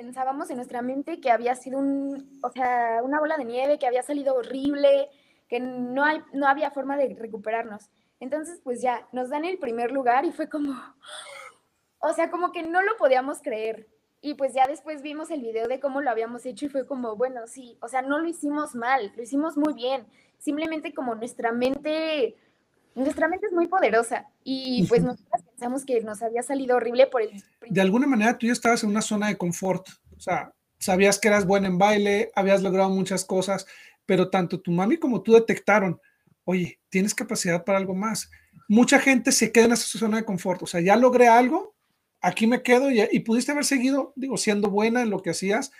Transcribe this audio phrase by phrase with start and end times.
[0.00, 3.86] pensábamos en nuestra mente que había sido un, o sea, una bola de nieve, que
[3.86, 5.10] había salido horrible,
[5.46, 7.90] que no, hay, no había forma de recuperarnos.
[8.18, 10.72] Entonces, pues ya, nos dan el primer lugar y fue como,
[11.98, 13.88] o sea, como que no lo podíamos creer.
[14.22, 17.16] Y pues ya después vimos el video de cómo lo habíamos hecho y fue como,
[17.16, 20.06] bueno, sí, o sea, no lo hicimos mal, lo hicimos muy bien.
[20.38, 22.36] Simplemente como nuestra mente,
[22.94, 27.22] nuestra mente es muy poderosa y pues nosotros pensamos que nos había salido horrible por
[27.22, 27.30] el...
[27.68, 31.28] De alguna manera tú ya estabas en una zona de confort, o sea, sabías que
[31.28, 33.66] eras buena en baile, habías logrado muchas cosas,
[34.06, 36.00] pero tanto tu mami como tú detectaron,
[36.44, 38.30] oye, tienes capacidad para algo más.
[38.68, 41.74] Mucha gente se queda en esa zona de confort, o sea, ya logré algo,
[42.20, 45.70] aquí me quedo y, pudiste haber seguido, digo, siendo buena en lo que hacías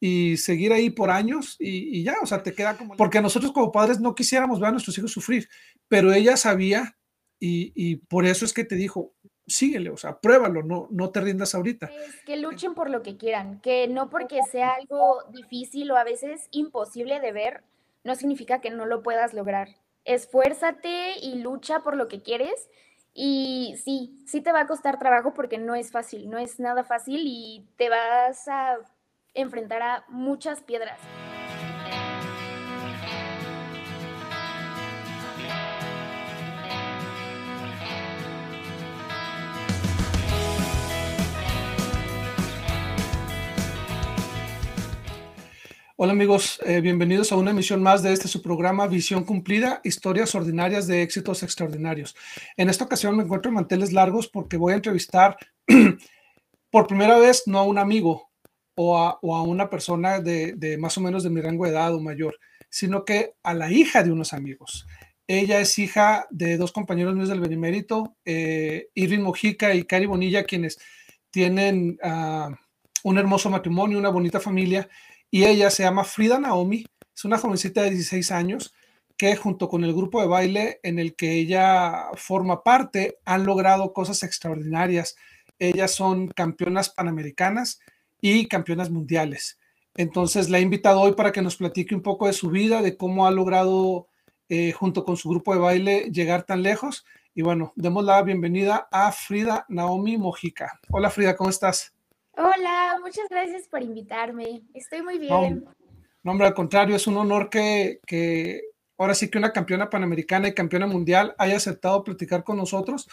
[0.00, 2.96] y seguir ahí por años y, ya, o sea, te queda como...
[2.96, 5.48] Porque nosotros como padres no quisiéramos ver a nuestros hijos sufrir,
[5.88, 6.96] pero ella sabía
[7.38, 9.12] y, por eso es que te dijo,
[9.46, 11.90] síguele, o sea, pruébalo, no, no te rindas ahorita.
[12.26, 16.48] que luchen por lo que quieran, que no porque sea algo difícil o a veces
[16.50, 17.62] imposible de ver,
[18.04, 19.68] no significa que no lo puedas lograr.
[20.04, 22.68] Esfuérzate y lucha por lo que quieres
[23.12, 26.84] y sí, sí te va a costar trabajo porque no es fácil, no es nada
[26.84, 28.78] fácil y te vas a
[29.34, 30.98] enfrentar a muchas piedras.
[46.02, 50.34] Hola amigos, eh, bienvenidos a una emisión más de este su programa Visión Cumplida, historias
[50.34, 52.16] ordinarias de éxitos extraordinarios.
[52.56, 55.36] En esta ocasión me encuentro en manteles largos porque voy a entrevistar
[56.70, 58.29] por primera vez no a un amigo
[58.74, 62.38] o a, una persona de, más o menos de mi rango de edad o mayor,
[62.68, 64.86] sino que a la hija de unos amigos.
[65.26, 70.44] Ella es hija de dos compañeros míos del Benemérito, eh, Irving Mojica y Cari Bonilla,
[70.44, 70.78] quienes
[71.30, 72.50] tienen ah,
[73.04, 74.88] un hermoso matrimonio, una bonita familia
[75.30, 76.84] y ella se llama Frida Naomi,
[77.14, 78.74] es una jovencita de 16 años
[79.16, 83.92] que junto con el grupo de baile en el que ella forma parte han logrado
[83.92, 85.14] cosas extraordinarias.
[85.58, 87.80] Ellas son campeonas panamericanas
[88.20, 89.58] y campeonas mundiales.
[89.94, 92.96] Entonces la he invitado hoy para que nos platique un poco de su vida, de
[92.96, 94.08] cómo ha logrado
[94.48, 97.04] eh, junto con su grupo de baile llegar tan lejos.
[97.34, 100.80] Y bueno, demos la bienvenida a Frida Naomi Mojica.
[100.90, 101.94] Hola Frida, ¿cómo estás?
[102.36, 104.62] Hola, muchas gracias por invitarme.
[104.74, 105.64] Estoy muy bien.
[106.22, 108.00] No, hombre, al contrario, es un honor que,
[108.98, 113.08] ahora sí que una campeona panamericana y campeona mundial haya aceptado platicar con nosotros.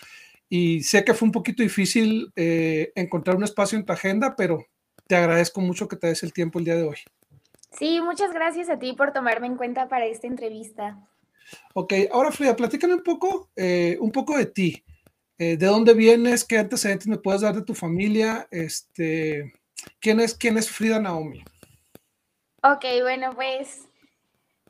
[0.49, 4.65] Y sé que fue un poquito difícil eh, encontrar un espacio en tu agenda, pero
[5.07, 6.97] te agradezco mucho que te des el tiempo el día de hoy.
[7.77, 10.97] Sí, muchas gracias a ti por tomarme en cuenta para esta entrevista.
[11.73, 14.83] Ok, ahora Frida, platícame un poco, eh, un poco de ti.
[15.37, 16.43] Eh, ¿De dónde vienes?
[16.43, 18.47] ¿Qué antecedentes me puedes dar de tu familia?
[18.49, 19.53] Este,
[19.99, 21.43] ¿quién, es, ¿Quién es Frida Naomi?
[22.63, 23.87] Ok, bueno, pues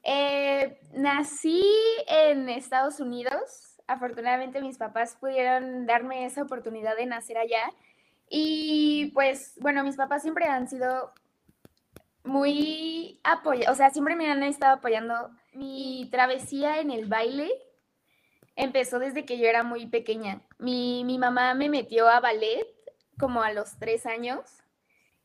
[0.04, 1.64] eh, nací
[2.08, 3.78] en Estados Unidos.
[3.88, 7.72] Afortunadamente mis papás pudieron darme esa oportunidad de nacer allá.
[8.30, 11.14] Y pues, bueno, mis papás siempre han sido
[12.24, 17.50] muy apoyados, o sea, siempre me han estado apoyando mi travesía en el baile
[18.58, 20.42] empezó desde que yo era muy pequeña.
[20.58, 22.68] Mi, mamá me metió a ballet
[23.18, 24.42] como a los tres años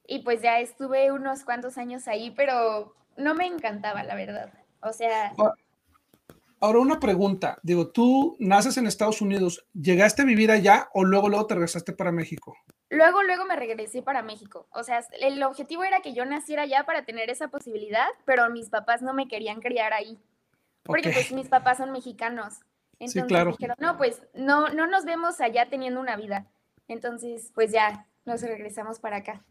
[0.07, 4.53] y pues ya estuve unos cuantos años ahí, pero no me encantaba, la verdad.
[4.81, 5.33] O sea...
[6.63, 11.29] Ahora una pregunta, digo, tú naces en Estados Unidos, ¿llegaste a vivir allá o luego
[11.29, 12.57] luego te regresaste para México?
[12.89, 14.69] Luego, luego me regresé para México.
[14.71, 18.69] O sea, el objetivo era que yo naciera allá para tener esa posibilidad, pero mis
[18.69, 20.21] papás no me querían criar ahí.
[20.85, 22.61] Porque pues mis papás son mexicanos.
[23.01, 23.51] Entonces claro.
[23.51, 26.47] dijeron, no, pues no, no nos vemos allá teniendo una vida.
[26.87, 29.45] Entonces, pues ya nos regresamos para acá.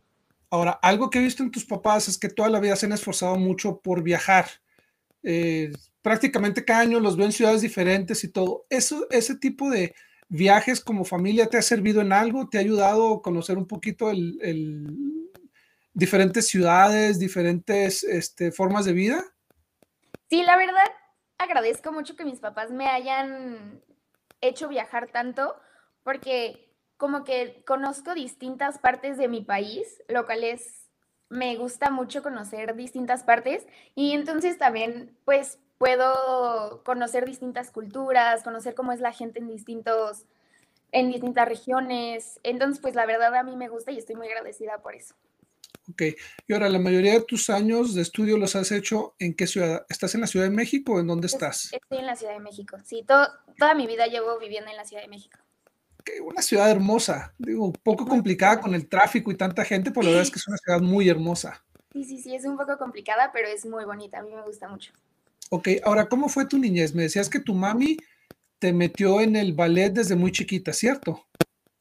[0.50, 2.94] Ahora, algo que he visto en tus papás es que toda la vida se han
[2.94, 4.46] esforzado mucho por viajar.
[5.24, 8.66] Eh, prácticamente cada año los veo en ciudades diferentes y todo.
[8.70, 9.94] Eso, ese tipo de
[10.32, 12.48] viajes como familia te ha servido en algo?
[12.48, 15.30] ¿Te ha ayudado a conocer un poquito el,
[15.94, 19.24] diferentes ciudades, diferentes este, formas de vida?
[20.30, 20.90] Sí, la verdad,
[21.38, 23.82] agradezco mucho que mis papás me hayan
[24.40, 25.56] hecho viajar tanto,
[26.04, 30.90] porque como que conozco distintas partes de mi país, lo cual es,
[31.28, 38.76] me gusta mucho conocer distintas partes y entonces también pues puedo conocer distintas culturas, conocer
[38.76, 40.26] cómo es la gente en distintos,
[40.92, 42.40] en distintas regiones.
[42.44, 45.16] Entonces pues la verdad a mí me gusta y estoy muy agradecida por eso.
[45.90, 46.04] Ok,
[46.48, 49.84] y ahora, la mayoría de tus años de estudio los has hecho en qué ciudad?
[49.90, 51.74] ¿Estás en la Ciudad de México o en dónde estás?
[51.74, 55.02] Estoy en la Ciudad de México, sí, toda mi vida llevo viviendo en la Ciudad
[55.02, 55.40] de México.
[56.24, 60.10] una ciudad hermosa, digo, un poco complicada con el tráfico y tanta gente, pero la
[60.10, 61.66] verdad es que es una ciudad muy hermosa.
[61.92, 64.68] Sí, sí, sí, es un poco complicada, pero es muy bonita, a mí me gusta
[64.68, 64.94] mucho.
[65.54, 66.96] Ok, ahora, ¿cómo fue tu niñez?
[66.96, 67.98] Me decías que tu mami
[68.58, 71.28] te metió en el ballet desde muy chiquita, ¿cierto?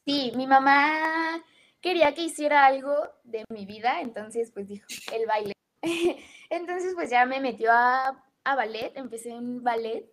[0.05, 1.41] Sí, mi mamá
[1.81, 5.53] quería que hiciera algo de mi vida, entonces pues dijo, el baile.
[6.51, 10.05] entonces pues ya me metió a, ballet, empecé en ballet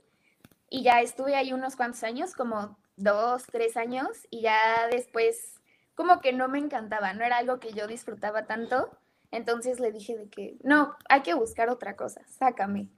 [0.70, 5.56] y ya estuve ahí unos cuantos años, como dos, tres años, y ya después
[5.96, 8.92] como que no me encantaba, no era algo que yo disfrutaba tanto,
[9.32, 12.92] entonces le dije de que, no, hay que buscar otra cosa, sácame.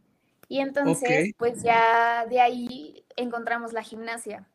[0.49, 4.47] Y entonces, pues ya de ahí encontramos la gimnasia.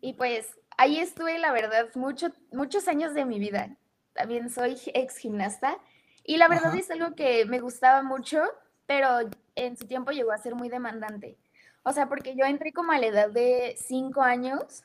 [0.00, 3.76] Y pues ahí estuve, la verdad, mucho, muchos años de mi vida.
[4.12, 5.78] También soy ex gimnasta.
[6.24, 8.42] Y la verdad es algo que me gustaba mucho,
[8.86, 11.38] pero en su tiempo llegó a ser muy demandante.
[11.84, 14.82] O sea, porque yo entré como a la edad de cinco años,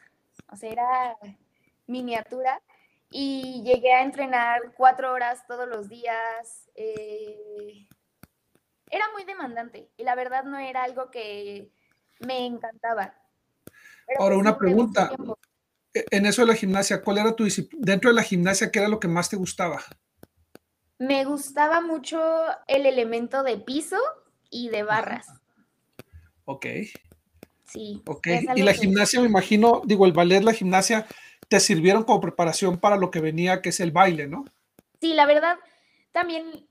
[0.51, 1.17] o sea, era
[1.87, 2.61] miniatura,
[3.09, 6.69] y llegué a entrenar cuatro horas todos los días.
[6.75, 7.87] Eh,
[8.89, 11.69] era muy demandante y la verdad no era algo que
[12.19, 13.13] me encantaba.
[14.17, 15.11] Ahora, una pregunta.
[15.93, 17.83] E, en eso de la gimnasia, ¿cuál era tu disciplina?
[17.85, 19.81] Dentro de la gimnasia, ¿qué era lo que más te gustaba?
[20.97, 22.19] Me gustaba mucho
[22.67, 23.97] el elemento de piso
[24.49, 25.27] y de barras.
[26.45, 26.65] Ok.
[27.65, 28.01] Sí.
[28.05, 28.27] Ok.
[28.55, 31.07] Y la gimnasia, me imagino, digo, el ballet, la gimnasia,
[31.47, 34.45] te sirvieron como preparación para lo que venía, que es el baile, ¿no?
[34.99, 35.57] Sí, la verdad,
[36.11, 36.67] también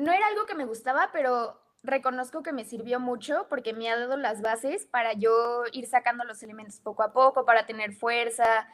[0.00, 3.98] no era algo que me gustaba, pero reconozco que me sirvió mucho porque me ha
[3.98, 8.68] dado las bases para yo ir sacando los elementos poco a poco, para tener fuerza.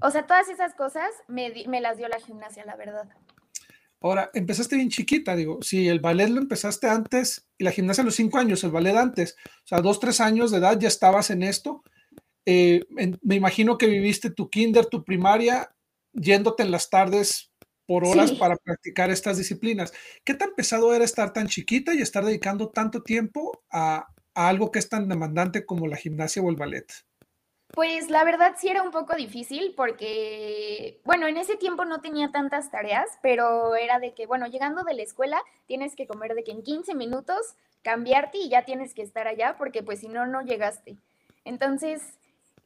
[0.00, 3.08] O sea, todas esas cosas me, me las dio la gimnasia, la verdad.
[4.00, 8.04] Ahora, empezaste bien chiquita, digo, si el ballet lo empezaste antes y la gimnasia a
[8.04, 11.30] los cinco años, el ballet antes, o sea, dos, tres años de edad ya estabas
[11.30, 11.82] en esto.
[12.46, 12.84] Eh,
[13.22, 15.74] me imagino que viviste tu kinder, tu primaria,
[16.12, 17.50] yéndote en las tardes
[17.88, 19.94] por horas para practicar estas disciplinas.
[20.22, 24.70] ¿Qué tan pesado era estar tan chiquita y estar dedicando tanto tiempo a, a algo
[24.70, 26.84] que es tan demandante como la gimnasia o el ballet?
[27.72, 32.30] Pues la verdad sí era un poco difícil porque, bueno, en ese tiempo no tenía
[32.30, 36.44] tantas tareas, pero era de que, bueno, llegando de la escuela tienes que comer de
[36.44, 40.26] que en 15 minutos cambiarte y ya tienes que estar allá porque pues si no,
[40.26, 40.98] no llegaste.
[41.46, 42.17] Entonces,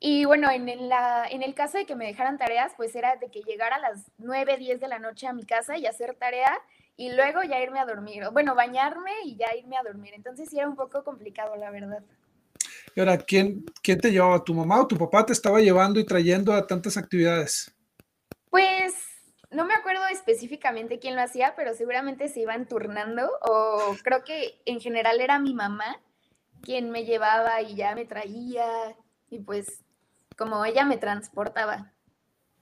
[0.05, 3.31] y bueno, en, la, en el caso de que me dejaran tareas, pues era de
[3.31, 6.59] que llegara a las 9, 10 de la noche a mi casa y hacer tarea
[6.97, 8.25] y luego ya irme a dormir.
[8.33, 10.13] Bueno, bañarme y ya irme a dormir.
[10.17, 12.03] Entonces sí era un poco complicado, la verdad.
[12.97, 14.43] Y ahora, ¿quién, quién te llevaba?
[14.43, 17.73] ¿Tu mamá o tu papá te estaba llevando y trayendo a tantas actividades?
[18.51, 18.95] Pues
[19.53, 24.61] no me acuerdo específicamente quién lo hacía, pero seguramente se iban turnando o creo que
[24.67, 26.01] en general era mi mamá
[26.61, 28.67] quien me llevaba y ya me traía
[29.31, 29.85] y pues
[30.43, 31.93] como ella me transportaba.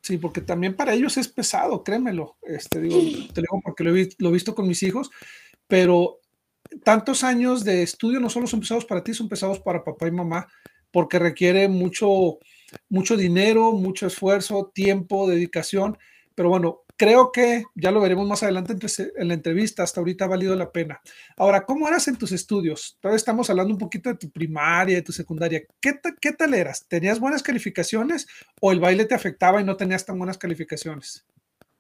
[0.03, 2.37] Sí, porque también para ellos es pesado, créemelo.
[2.43, 2.99] Este, digo,
[3.32, 5.11] te digo porque lo he, lo he visto con mis hijos,
[5.67, 6.21] pero
[6.85, 10.12] tantos años de estudio no solo son pesados para ti, son pesados para papá y
[10.12, 10.49] mamá,
[10.91, 12.38] porque requiere mucho,
[12.88, 15.99] mucho dinero, mucho esfuerzo, tiempo, dedicación.
[16.35, 18.76] Pero bueno, creo que ya lo veremos más adelante
[19.17, 21.00] en la entrevista, hasta ahorita ha valido la pena.
[21.38, 22.99] Ahora, ¿cómo eras en tus estudios?
[23.00, 25.62] Todavía estamos hablando un poquito de tu primaria, de tu secundaria.
[25.81, 26.87] ¿Qué, qué tal eras?
[26.87, 28.29] ¿Tenías buenas calificaciones
[28.61, 31.25] o el baile te afectaba y no tenías tan buenas calificaciones?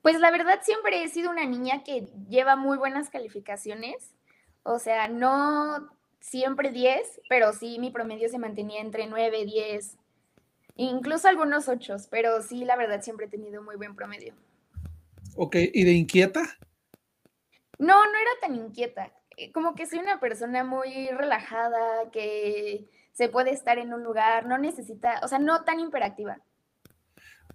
[0.00, 4.14] Pues la verdad siempre he sido una niña que lleva muy buenas calificaciones
[4.62, 5.90] o sea, no
[6.20, 9.96] siempre 10, pero sí mi promedio se mantenía entre 9, 10,
[10.76, 14.34] incluso algunos 8, pero sí, la verdad, siempre he tenido muy buen promedio.
[15.36, 16.42] Ok, ¿y de inquieta?
[17.78, 19.12] No, no era tan inquieta.
[19.36, 24.46] Eh, como que soy una persona muy relajada, que se puede estar en un lugar,
[24.46, 26.38] no necesita, o sea, no tan hiperactiva.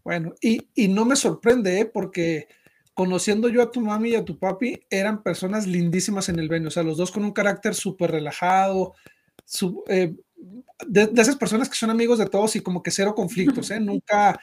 [0.03, 1.85] Bueno, y, y no me sorprende, ¿eh?
[1.85, 2.47] porque
[2.93, 6.69] conociendo yo a tu mami y a tu papi, eran personas lindísimas en el venio,
[6.69, 8.95] o sea, los dos con un carácter súper relajado,
[9.89, 10.15] eh,
[10.87, 13.79] de, esas personas que son amigos de todos y como que cero conflictos, ¿eh?
[13.81, 14.39] Nunca,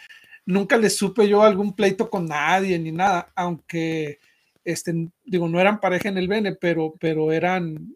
[0.46, 4.18] nunca les supe yo algún pleito con nadie ni nada, aunque,
[4.64, 7.94] este, digo, no eran pareja en el Bene, pero, pero eran,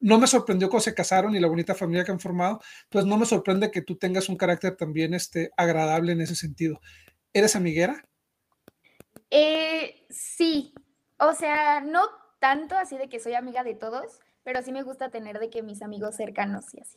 [0.00, 3.16] no me sorprendió cómo se casaron y la bonita familia que han formado, pues no
[3.16, 6.80] me sorprende que tú tengas un carácter también este, agradable en ese sentido.
[7.32, 8.04] ¿Eres amiguera?
[9.30, 10.74] Eh, sí,
[11.18, 12.02] o sea, no
[12.40, 15.62] tanto así de que soy amiga de todos, pero sí me gusta tener de que
[15.62, 16.96] mis amigos cercanos y así.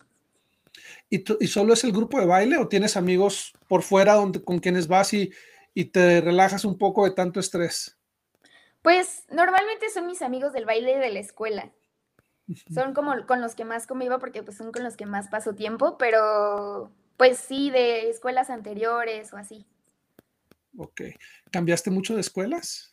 [1.10, 4.60] ¿Y, ¿Y solo es el grupo de baile o tienes amigos por fuera donde, con
[4.60, 5.32] quienes vas y,
[5.74, 7.98] y te relajas un poco de tanto estrés?
[8.82, 11.72] Pues normalmente son mis amigos del baile de la escuela.
[12.74, 15.56] Son como con los que más convivo porque pues son con los que más paso
[15.56, 19.66] tiempo, pero Pues sí, de escuelas anteriores o así.
[20.78, 21.02] Ok.
[21.52, 22.92] ¿Cambiaste mucho de escuelas?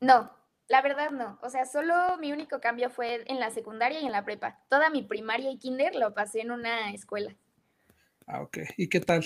[0.00, 0.30] No,
[0.68, 1.38] la verdad no.
[1.42, 4.60] O sea, solo mi único cambio fue en la secundaria y en la prepa.
[4.68, 7.34] Toda mi primaria y kinder lo pasé en una escuela.
[8.26, 8.58] Ah, ok.
[8.76, 9.24] ¿Y qué tal?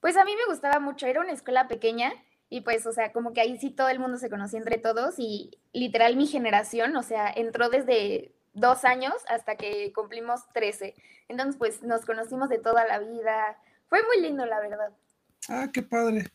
[0.00, 1.06] Pues a mí me gustaba mucho.
[1.06, 2.12] Era una escuela pequeña
[2.50, 5.14] y pues, o sea, como que ahí sí todo el mundo se conocía entre todos
[5.18, 10.94] y literal mi generación, o sea, entró desde dos años hasta que cumplimos 13.
[11.28, 13.58] Entonces, pues nos conocimos de toda la vida.
[13.88, 14.92] Fue muy lindo, la verdad.
[15.48, 16.26] Ah, qué padre,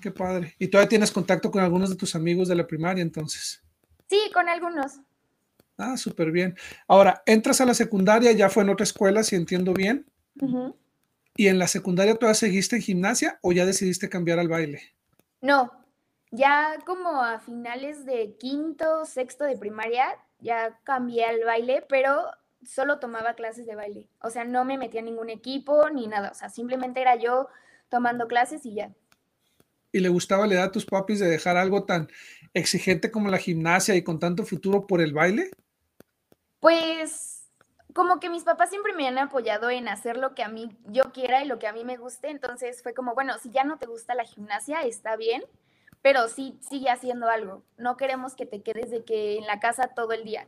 [0.00, 0.54] qué padre.
[0.58, 3.62] ¿Y todavía tienes contacto con algunos de tus amigos de la primaria entonces?
[4.08, 5.00] Sí, con algunos.
[5.76, 6.56] Ah, súper bien.
[6.86, 10.06] Ahora, entras a la secundaria, ya fue en otra escuela, si entiendo bien.
[11.36, 14.82] ¿Y en la secundaria todavía seguiste en gimnasia o ya decidiste cambiar al baile?
[15.40, 15.70] No,
[16.30, 20.06] ya como a finales de quinto, sexto de primaria,
[20.40, 22.26] ya cambié al baile, pero
[22.64, 24.08] solo tomaba clases de baile.
[24.20, 26.30] O sea, no me metía en ningún equipo ni nada.
[26.30, 27.48] O sea, simplemente era yo
[27.88, 28.92] tomando clases y ya.
[29.92, 32.08] ¿Y le gustaba la edad a tus papis de dejar algo tan
[32.54, 35.50] exigente como la gimnasia y con tanto futuro por el baile?
[36.60, 37.44] Pues
[37.94, 41.12] como que mis papás siempre me han apoyado en hacer lo que a mí yo
[41.12, 42.30] quiera y lo que a mí me guste.
[42.30, 45.42] Entonces fue como, bueno, si ya no te gusta la gimnasia, está bien
[46.02, 47.64] pero sí sigue haciendo algo.
[47.76, 50.46] No queremos que te quedes de que en la casa todo el día.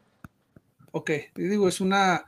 [0.93, 2.25] Ok, digo, es una,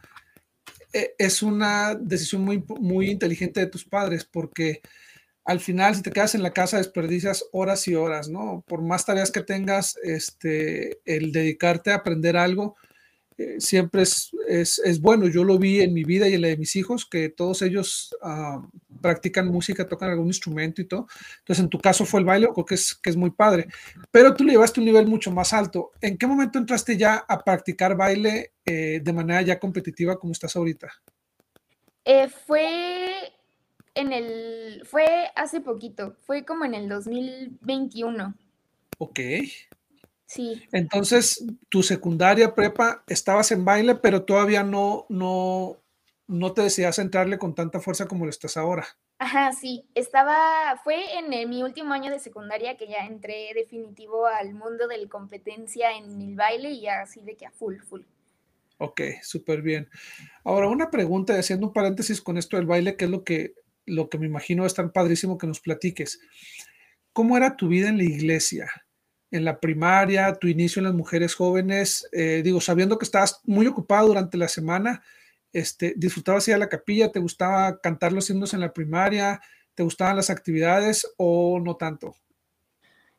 [0.93, 4.81] e, es una decisión muy, muy inteligente de tus padres porque
[5.45, 8.65] al final si te quedas en la casa desperdicias horas y horas, ¿no?
[8.67, 12.77] Por más tareas que tengas, este, el dedicarte a aprender algo,
[13.39, 15.27] eh, siempre es, es, bueno.
[15.27, 18.15] Yo lo vi en mi vida y en la de mis hijos, que todos ellos
[18.23, 18.63] ah,
[19.01, 21.07] practican música, tocan algún instrumento y todo.
[21.41, 23.67] Entonces, en tu caso fue el baile, creo que es, que es muy padre.
[24.11, 25.93] Pero tú le llevaste un nivel mucho más alto.
[26.01, 30.55] ¿En qué momento entraste ya a practicar baile eh, de manera ya competitiva como estás
[30.55, 30.89] ahorita?
[32.05, 33.33] Eh, fue
[33.95, 38.35] en el, fue hace poquito, fue como en el 2021.
[38.99, 39.21] Ok.
[40.27, 40.63] Sí.
[40.73, 45.77] Entonces, tu secundaria, prepa, estabas en baile, pero todavía no, no,
[46.27, 48.87] no te deseas entrarle con tanta fuerza como lo estás ahora.
[49.19, 49.85] Ajá, sí.
[49.95, 54.99] Estaba, fue en mi último año de secundaria que ya entré definitivo al mundo de
[54.99, 58.03] la competencia en el baile y así de que a full, full.
[58.79, 59.89] Ok, súper bien.
[60.43, 63.55] Ahora, una pregunta, haciendo un paréntesis con esto del baile, que es lo que,
[63.87, 66.21] lo que me imagino es tan padrísimo que nos platiques.
[67.13, 68.71] ¿Cómo era tu vida en la iglesia?
[69.33, 73.67] en la primaria, tu inicio en las mujeres jóvenes, eh, digo, sabiendo que estabas muy
[73.67, 75.03] ocupado durante la semana,
[75.53, 77.11] este, ¿disfrutabas ir a la capilla?
[77.11, 79.41] ¿Te gustaba cantar los himnos en la primaria?
[79.75, 82.15] ¿Te gustaban las actividades o no tanto?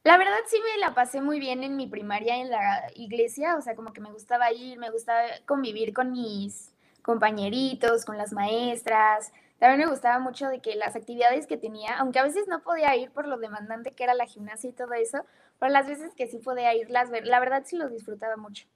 [0.03, 3.61] La verdad sí me la pasé muy bien en mi primaria en la iglesia, o
[3.61, 9.31] sea, como que me gustaba ir, me gustaba convivir con mis compañeritos, con las maestras,
[9.59, 12.95] también me gustaba mucho de que las actividades que tenía, aunque a veces no podía
[12.95, 15.25] ir por lo demandante que era la gimnasia y todo eso,
[15.59, 18.67] pero las veces que sí podía irlas ver, la verdad sí lo disfrutaba mucho.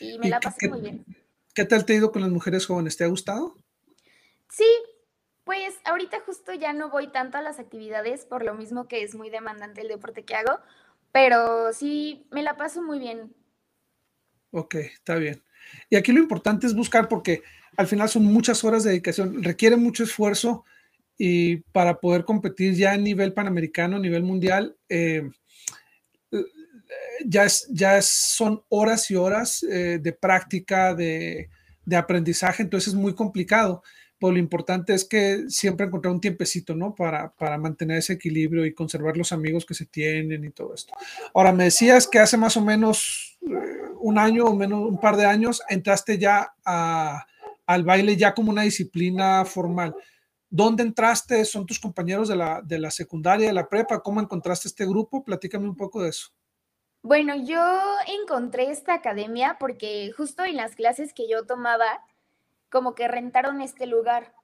[0.00, 1.04] Y me la pasé muy bien.
[1.54, 2.96] ¿Qué tal te ha ido con las mujeres jóvenes?
[2.96, 3.56] ¿Te ha gustado?
[4.48, 4.66] Sí,
[5.44, 9.14] pues ahorita justo ya no voy tanto a las actividades por lo mismo que es
[9.14, 10.58] muy demandante el deporte que hago,
[11.10, 13.34] pero sí me la paso muy bien.
[14.50, 15.42] Ok, está bien.
[15.90, 17.42] Y aquí lo importante es buscar porque
[17.76, 20.64] al final son muchas horas de dedicación, requiere mucho esfuerzo
[21.18, 25.30] y para poder competir ya a nivel panamericano, a nivel mundial, eh,
[27.24, 31.48] ya, es, ya son horas y horas eh, de práctica, de,
[31.96, 33.82] aprendizaje, entonces es muy complicado.
[34.18, 36.94] Pero lo importante es que siempre encontrar un tiempecito, ¿no?
[36.94, 40.94] Para, para mantener ese equilibrio y conservar los amigos que se tienen y todo esto.
[41.34, 43.50] Ahora, me decías que hace más o menos eh,
[44.00, 47.26] un año o menos un par de años entraste ya a,
[47.66, 49.94] al baile ya como una disciplina formal.
[50.48, 51.44] ¿Dónde entraste?
[51.44, 54.02] ¿Son tus compañeros de la, de la secundaria, de la prepa?
[54.02, 55.24] ¿Cómo encontraste este grupo?
[55.24, 56.28] Platícame un poco de eso.
[57.02, 57.60] Bueno, yo
[58.06, 62.04] encontré esta academia porque justo en las clases que yo tomaba,
[62.70, 64.34] como que rentaron este lugar.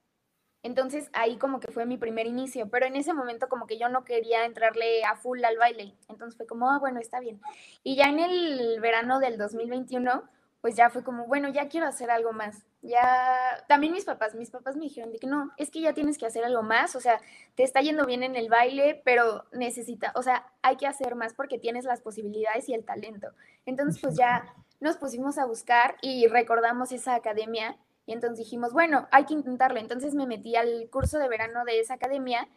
[0.61, 3.87] Entonces ahí como que fue mi primer inicio, pero en ese momento como que yo
[3.87, 5.95] no quería entrarle a full al baile.
[6.09, 7.39] Entonces fue como, ah, bueno, está bien.
[7.81, 10.23] Y ya en el verano del 2021
[10.61, 12.65] pues ya fue como, bueno, ya quiero hacer algo más.
[12.81, 16.17] Ya, también mis papás, mis papás me dijeron de que no, es que ya tienes
[16.17, 17.19] que hacer algo más, o sea,
[17.55, 21.33] te está yendo bien en el baile, pero necesita, o sea, hay que hacer más
[21.33, 23.27] porque tienes las posibilidades y el talento.
[23.65, 29.07] Entonces, pues ya nos pusimos a buscar y recordamos esa academia y entonces dijimos, bueno,
[29.11, 29.79] hay que intentarlo.
[29.79, 32.47] Entonces me metí al curso de verano de esa academia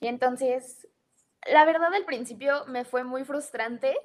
[0.00, 0.88] y entonces,
[1.50, 3.96] la verdad, al principio me fue muy frustrante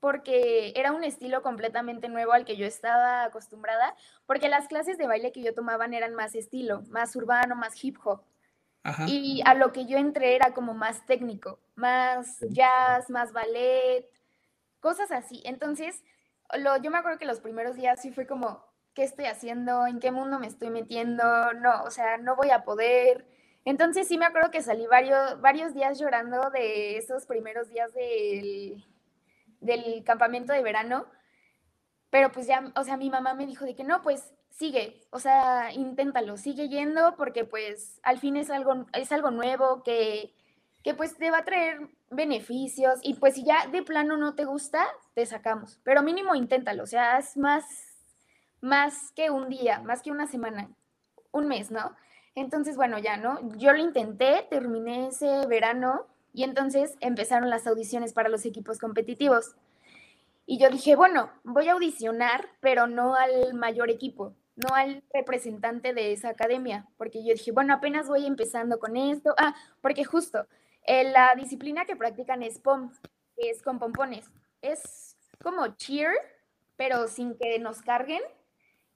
[0.00, 3.94] porque era un estilo completamente nuevo al que yo estaba acostumbrada,
[4.26, 7.96] porque las clases de baile que yo tomaban eran más estilo, más urbano, más hip
[8.04, 8.22] hop.
[9.06, 14.08] Y a lo que yo entré era como más técnico, más jazz, más ballet,
[14.80, 15.42] cosas así.
[15.44, 16.02] Entonces,
[16.56, 18.64] lo, yo me acuerdo que los primeros días sí fue como,
[18.94, 19.86] ¿qué estoy haciendo?
[19.86, 21.52] ¿En qué mundo me estoy metiendo?
[21.54, 23.26] No, o sea, no voy a poder.
[23.66, 28.82] Entonces sí me acuerdo que salí varios, varios días llorando de esos primeros días del,
[29.60, 31.06] del campamento de verano,
[32.10, 35.18] pero pues ya, o sea, mi mamá me dijo de que no, pues sigue, o
[35.18, 40.34] sea, inténtalo, sigue yendo porque pues al fin es algo, es algo nuevo que,
[40.82, 44.44] que pues te va a traer beneficios y pues si ya de plano no te
[44.44, 47.64] gusta, te sacamos, pero mínimo inténtalo, o sea, es más,
[48.60, 50.70] más que un día, más que una semana,
[51.30, 51.94] un mes, ¿no?
[52.34, 53.40] Entonces, bueno, ya, ¿no?
[53.56, 59.54] Yo lo intenté, terminé ese verano y entonces empezaron las audiciones para los equipos competitivos.
[60.46, 65.92] Y yo dije, bueno, voy a audicionar, pero no al mayor equipo, no al representante
[65.92, 69.34] de esa academia, porque yo dije, bueno, apenas voy empezando con esto.
[69.36, 70.46] Ah, porque justo,
[70.86, 72.92] eh, la disciplina que practican es POM,
[73.36, 74.30] que es con pompones.
[74.62, 76.14] Es como cheer,
[76.76, 78.22] pero sin que nos carguen.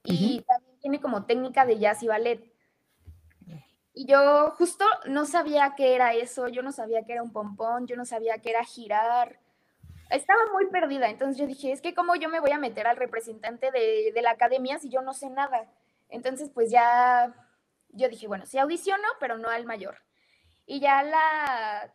[0.04, 2.51] Y también tiene como técnica de jazz y ballet.
[3.94, 7.86] Y yo justo no sabía qué era eso, yo no sabía qué era un pompón,
[7.86, 9.38] yo no sabía qué era girar.
[10.10, 12.96] Estaba muy perdida, entonces yo dije, es que cómo yo me voy a meter al
[12.96, 15.66] representante de, la academia si yo no sé nada.
[16.08, 17.34] Entonces pues ya,
[17.90, 19.98] yo dije, bueno, sí audiciono, pero no al mayor.
[20.66, 21.92] Y ya la,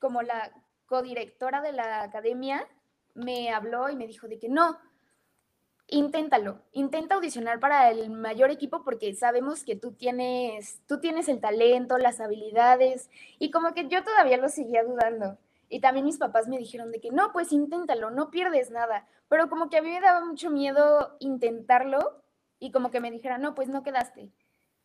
[0.00, 0.52] como la
[0.86, 2.66] codirectora de la academia
[3.14, 4.78] me habló y me dijo de que no,
[5.88, 11.40] inténtalo, intenta audicionar para el mayor equipo porque sabemos que tú tienes, tú tienes el
[11.40, 15.38] talento, las habilidades y como que yo todavía lo seguía dudando.
[15.68, 19.06] Y también mis papás me dijeron de que no, pues inténtalo, no pierdes nada.
[19.28, 22.22] Pero como que a mí me daba mucho miedo intentarlo
[22.58, 24.30] y como que me dijera, no, pues no quedaste.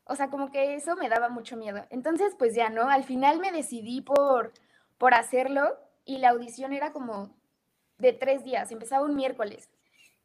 [0.06, 1.86] O sea, como que eso me daba mucho miedo.
[1.90, 2.90] Entonces, pues ya, ¿no?
[2.90, 4.54] Al final me decidí por,
[4.98, 7.36] por hacerlo y la audición era como
[8.00, 9.70] de tres días, empezaba un miércoles.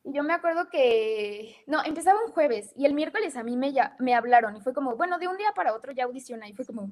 [0.06, 3.72] Y yo me acuerdo que, no, empezaba un jueves y el miércoles a mí me,
[3.72, 6.52] ya, me hablaron y fue como, bueno, de un día para otro ya audiciona y
[6.52, 6.88] fue como,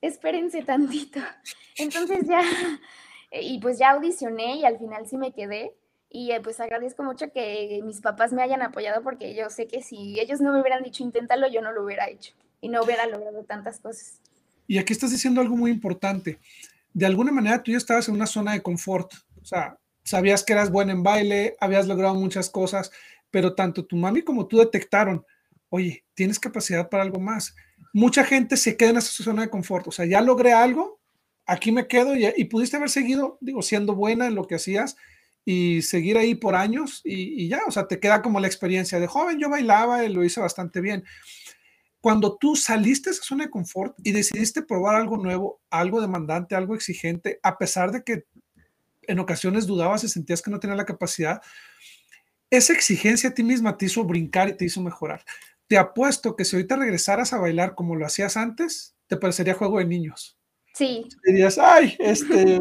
[0.00, 1.18] espérense tantito.
[1.76, 2.40] Entonces ya,
[3.32, 5.74] y pues ya audicioné y al final sí me quedé.
[6.08, 9.82] Y eh, pues agradezco mucho que mis papás me hayan apoyado porque yo sé que
[9.82, 13.06] si ellos no me hubieran dicho inténtalo, yo no lo hubiera hecho y no hubiera
[13.06, 14.20] logrado tantas cosas.
[14.68, 16.38] Y aquí estás diciendo algo muy importante.
[16.92, 19.14] De alguna manera tú ya estabas en una zona de confort.
[19.42, 22.90] O sea, sabías que eras buena en baile, habías logrado muchas cosas,
[23.30, 25.24] pero tanto tu mami como tú detectaron,
[25.68, 27.54] oye, tienes capacidad para algo más.
[27.92, 31.00] Mucha gente se queda en esa zona de confort, o sea, ya logré algo,
[31.46, 34.96] aquí me quedo y, pudiste haber seguido, digo, siendo buena en lo que hacías
[35.44, 39.06] y seguir ahí por años y, ya, o sea, te queda como la experiencia de
[39.06, 41.04] joven, yo bailaba y lo hice bastante bien.
[42.00, 46.54] Cuando tú saliste de esa zona de confort y decidiste probar algo nuevo, algo demandante,
[46.54, 48.24] algo exigente, a pesar de que
[49.10, 51.42] en ocasiones dudabas y sentías que no tenía la capacidad,
[52.50, 55.24] esa exigencia a ti misma te hizo brincar y te hizo mejorar.
[55.66, 59.78] Te apuesto que si ahorita regresaras a bailar como lo hacías antes, te parecería juego
[59.78, 60.38] de niños.
[60.74, 61.06] Sí.
[61.24, 62.60] Dirías, ay, este,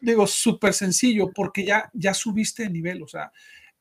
[0.00, 3.32] digo, súper sencillo, porque ya, ya subiste de nivel, o sea,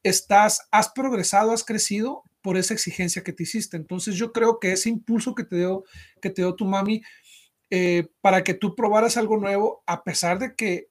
[0.03, 3.77] estás, has progresado, has crecido por esa exigencia que te hiciste.
[3.77, 5.83] Entonces yo creo que ese impulso que te dio,
[6.21, 7.01] que te dio tu mami,
[7.69, 10.90] eh, para que tú probaras algo nuevo, a pesar de que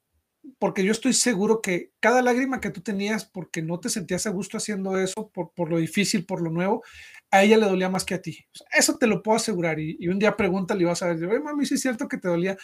[0.59, 4.31] porque yo estoy seguro que cada lágrima que tú tenías porque no te sentías a
[4.31, 6.83] gusto haciendo eso, por, por lo difícil, por lo nuevo,
[7.31, 8.47] a ella le dolía más que a ti.
[8.77, 9.79] eso te lo puedo asegurar.
[9.79, 12.57] Y, un día pregúntale y vas a ver, mami, sí es cierto que te dolía.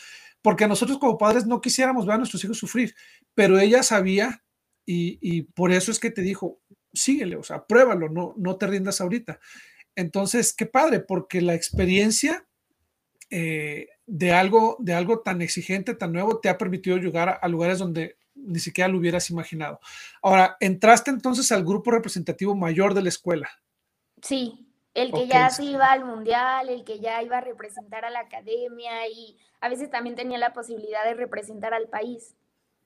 [0.43, 2.95] Porque a nosotros como padres no quisiéramos ver a nuestros hijos sufrir,
[3.35, 4.43] pero ella sabía
[4.85, 6.61] y, y por eso es que te dijo,
[6.93, 9.39] síguele, o sea, pruébalo, no, no te rindas ahorita.
[9.95, 12.46] Entonces, qué padre, porque la experiencia
[13.31, 17.79] eh, de, algo, de algo tan exigente, tan nuevo, te ha permitido llegar a, lugares
[17.79, 19.81] donde ni siquiera lo hubieras imaginado.
[20.23, 23.51] Ahora, entraste entonces al grupo representativo mayor de la escuela.
[24.23, 28.11] Sí, el que ya se iba al mundial, el que ya iba a representar a
[28.11, 32.35] la academia y a veces también tenía la posibilidad de representar al país.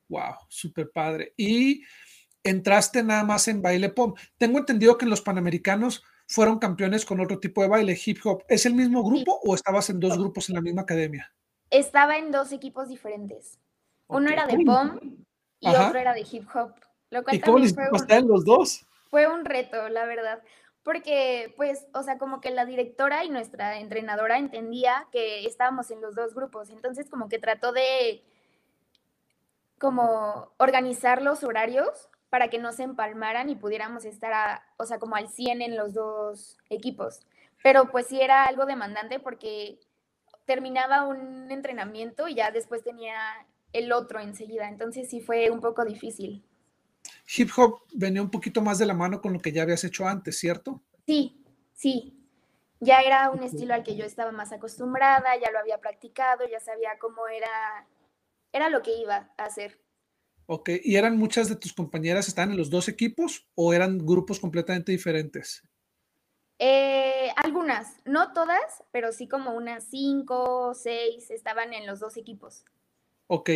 [0.09, 1.33] Wow, súper padre.
[1.37, 1.83] Y
[2.43, 4.17] entraste nada más en baile pop.
[4.37, 8.45] Tengo entendido que en los Panamericanos fueron campeones con otro tipo de baile, hip hop.
[8.47, 11.31] ¿Es el mismo grupo o estabas en dos grupos en la misma academia?
[11.69, 13.59] Estaba en dos equipos diferentes.
[14.07, 14.97] Uno era de pom
[15.59, 16.73] y otro era de hip hop.
[17.33, 17.75] ¿Y cómo les
[18.07, 18.85] en los dos?
[19.09, 20.41] Fue un reto, la verdad.
[20.83, 25.99] Porque, pues, o sea, como que la directora y nuestra entrenadora entendía que estábamos en
[25.99, 26.69] los dos grupos.
[26.69, 28.23] Entonces, como que trató de
[29.77, 34.99] como organizar los horarios para que no se empalmaran y pudiéramos estar, a, o sea,
[34.99, 37.27] como al 100 en los dos equipos.
[37.61, 39.81] Pero pues sí era algo demandante porque
[40.45, 43.15] terminaba un entrenamiento y ya después tenía
[43.73, 44.69] el otro enseguida.
[44.69, 46.41] Entonces sí fue un poco difícil.
[47.35, 50.07] Hip hop venía un poquito más de la mano con lo que ya habías hecho
[50.07, 50.81] antes, ¿cierto?
[51.05, 52.17] Sí, sí.
[52.79, 56.61] Ya era un estilo al que yo estaba más acostumbrada, ya lo había practicado, ya
[56.61, 57.85] sabía cómo era,
[58.53, 59.81] era lo que iba a hacer.
[60.53, 64.37] Ok, ¿y eran muchas de tus compañeras, estaban en los dos equipos o eran grupos
[64.37, 65.65] completamente diferentes?
[66.59, 72.65] Eh, algunas, no todas, pero sí como unas cinco, seis estaban en los dos equipos.
[73.27, 73.49] Ok,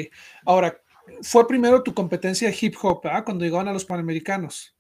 [0.46, 0.82] ahora,
[1.22, 3.02] fue primero tu competencia de hip hop.
[3.26, 4.74] Cuando llegaban a los Panamericanos.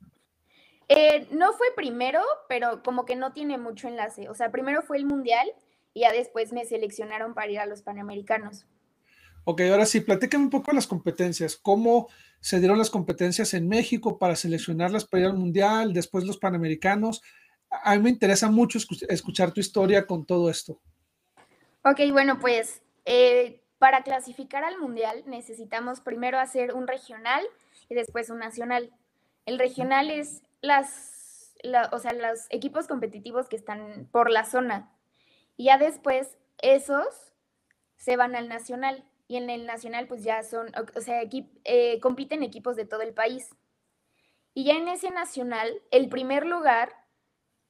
[0.87, 4.29] Eh, no fue primero, pero como que no tiene mucho enlace.
[4.29, 5.51] O sea, primero fue el Mundial
[5.93, 8.65] y ya después me seleccionaron para ir a los Panamericanos.
[9.45, 11.55] Ok, ahora sí, platícame un poco las competencias.
[11.55, 16.37] ¿Cómo se dieron las competencias en México para seleccionarlas para ir al Mundial, después los
[16.37, 17.21] Panamericanos?
[17.69, 20.79] A mí me interesa mucho escuchar tu historia con todo esto.
[21.83, 27.43] Ok, bueno, pues eh, para clasificar al mundial necesitamos primero hacer un regional
[27.87, 28.91] y después un nacional.
[29.45, 31.53] El regional es las,
[31.91, 34.91] o sea, los equipos competitivos que están por la zona.
[35.57, 37.05] Y ya después esos
[37.97, 39.03] se van al nacional.
[39.27, 41.21] Y en el nacional pues ya son, o sea,
[41.63, 43.55] eh, compiten equipos de todo el país.
[44.53, 46.93] Y ya en ese nacional, el primer lugar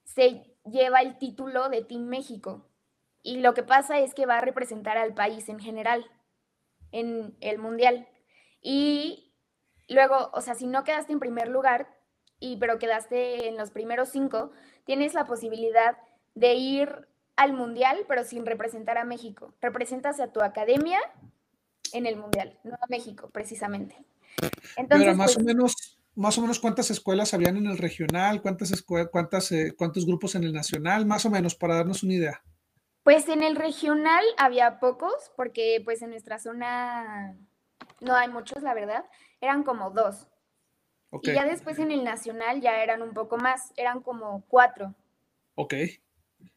[0.03, 2.69] se lleva el título de Team México
[3.25, 6.05] y lo que pasa es que va a representar al país en general
[6.91, 8.07] en el mundial.
[8.61, 9.33] Y
[9.89, 11.87] luego, o sea, si no quedaste en primer lugar,
[12.39, 14.51] y, pero quedaste en los primeros cinco,
[14.85, 15.97] tienes la posibilidad
[16.35, 19.55] de ir al mundial, pero sin representar a México.
[19.59, 20.99] Representas a tu academia
[21.95, 23.95] en el mundial, no a México, precisamente.
[24.75, 28.83] Entonces, más o pues menos, más o menos cuántas escuelas habían en el regional, cuántas
[29.11, 32.43] cuántas, eh, cuántos grupos en el nacional, más o menos, para darnos una idea.
[33.03, 37.37] Pues en el regional había pocos, porque pues en nuestra zona
[38.01, 39.05] no hay muchos, la verdad.
[39.39, 40.27] Eran como dos.
[41.21, 44.95] Y ya después en el nacional ya eran un poco más, eran como cuatro.
[45.55, 45.75] Ok.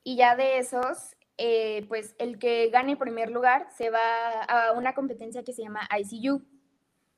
[0.03, 4.94] Y ya de esos, eh, pues el que gane primer lugar se va a una
[4.94, 6.42] competencia que se llama ICU.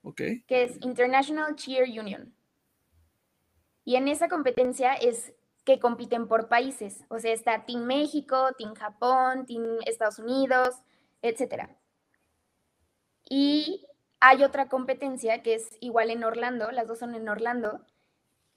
[0.03, 0.21] Ok.
[0.47, 2.35] Que es International Cheer Union.
[3.85, 5.33] Y en esa competencia es
[5.65, 7.05] que compiten por países.
[7.09, 10.77] O sea, está Team México, Team Japón, Team Estados Unidos,
[11.23, 11.71] etc.
[13.29, 13.87] Y
[14.21, 17.85] hay otra competencia que es igual en Orlando, las dos son en Orlando,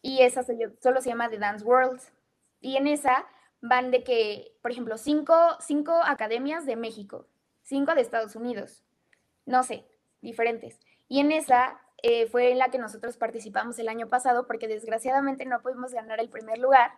[0.02, 0.44] y esa
[0.82, 2.02] solo se llama The Dance World.
[2.60, 3.26] Y en esa
[3.64, 7.28] van de que, por ejemplo, cinco, cinco academias de México,
[7.64, 8.84] cinco de Estados Unidos,
[9.46, 9.86] no sé,
[10.22, 10.82] diferentes.
[11.08, 15.46] Y en esa eh, fue en la que nosotros participamos el año pasado porque desgraciadamente
[15.46, 16.92] no pudimos ganar el primer lugar,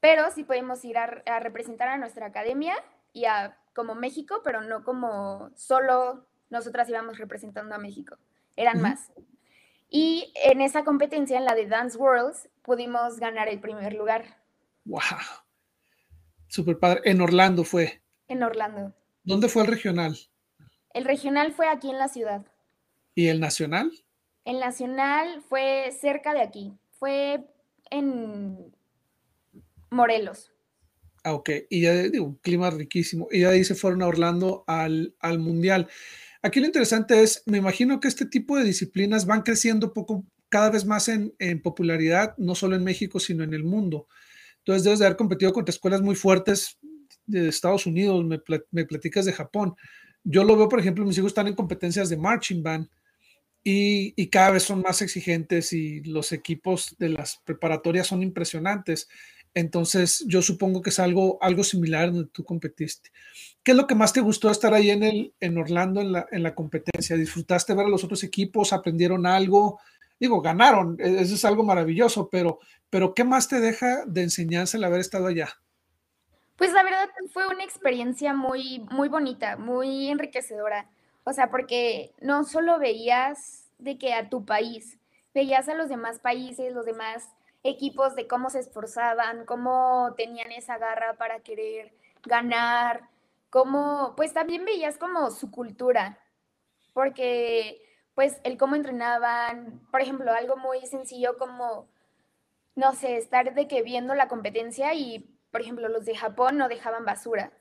[0.00, 2.74] pero sí podemos ir a, representar a nuestra academia
[3.14, 8.18] y a como México, pero no como solo nosotras íbamos representando a México,
[8.56, 9.10] eran más.
[9.88, 14.36] Y en esa competencia, en la de Dance Worlds, pudimos ganar el primer lugar.
[14.84, 15.00] ¡Wow!
[16.54, 17.00] Super padre.
[17.02, 18.00] En Orlando fue.
[18.28, 18.94] En Orlando.
[19.24, 20.16] ¿Dónde fue el regional?
[20.92, 22.46] El regional fue aquí en la ciudad.
[23.16, 23.90] ¿Y el nacional?
[24.44, 27.44] El nacional fue cerca de aquí, fue
[27.90, 28.72] en
[29.90, 30.52] Morelos.
[31.24, 33.26] Ah, ok, y ya digo, un clima riquísimo.
[33.32, 35.88] Y ya ahí se fueron a Orlando al, al Mundial.
[36.40, 40.70] Aquí lo interesante es, me imagino que este tipo de disciplinas van creciendo poco, cada
[40.70, 44.06] vez más en, en popularidad, no solo en México, sino en el mundo.
[44.64, 46.78] Entonces debes de haber competido contra escuelas muy fuertes
[47.26, 49.74] de Estados Unidos, me, me platicas de Japón.
[50.24, 52.88] Yo lo veo, por ejemplo, mis hijos están en competencias de marching band
[53.62, 59.08] y, cada vez son más exigentes y los equipos de las preparatorias son impresionantes.
[59.54, 63.10] Entonces, yo supongo que es algo, algo similar donde tú competiste.
[63.62, 66.26] ¿Qué es lo que más te gustó estar ahí en, el, en Orlando en la,
[66.30, 67.16] en la competencia?
[67.16, 68.72] ¿Disfrutaste ver a los otros equipos?
[68.72, 69.78] ¿Aprendieron algo?
[70.18, 72.58] Digo, ganaron, e, eso es algo maravilloso, pero,
[72.90, 75.48] pero ¿qué más te deja de enseñanza el haber estado allá?
[76.56, 80.88] Pues la verdad fue una experiencia muy, muy bonita, muy enriquecedora.
[81.24, 84.98] O sea, porque no solo veías de que a tu país,
[85.34, 87.28] veías a los demás países, los demás
[87.64, 93.08] equipos de cómo se esforzaban, cómo tenían esa garra para querer ganar,
[93.50, 96.18] cómo, pues también veías como su cultura,
[96.92, 97.83] porque
[98.14, 101.88] pues el cómo entrenaban, por ejemplo, algo muy sencillo como,
[102.76, 106.68] no sé, estar de que viendo la competencia y, por ejemplo, los de Japón no
[106.68, 107.52] dejaban basura.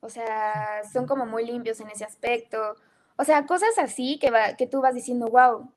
[0.00, 2.76] O sea, son como muy limpios en ese aspecto.
[3.16, 5.70] O sea, cosas así que, que tú vas diciendo, wow,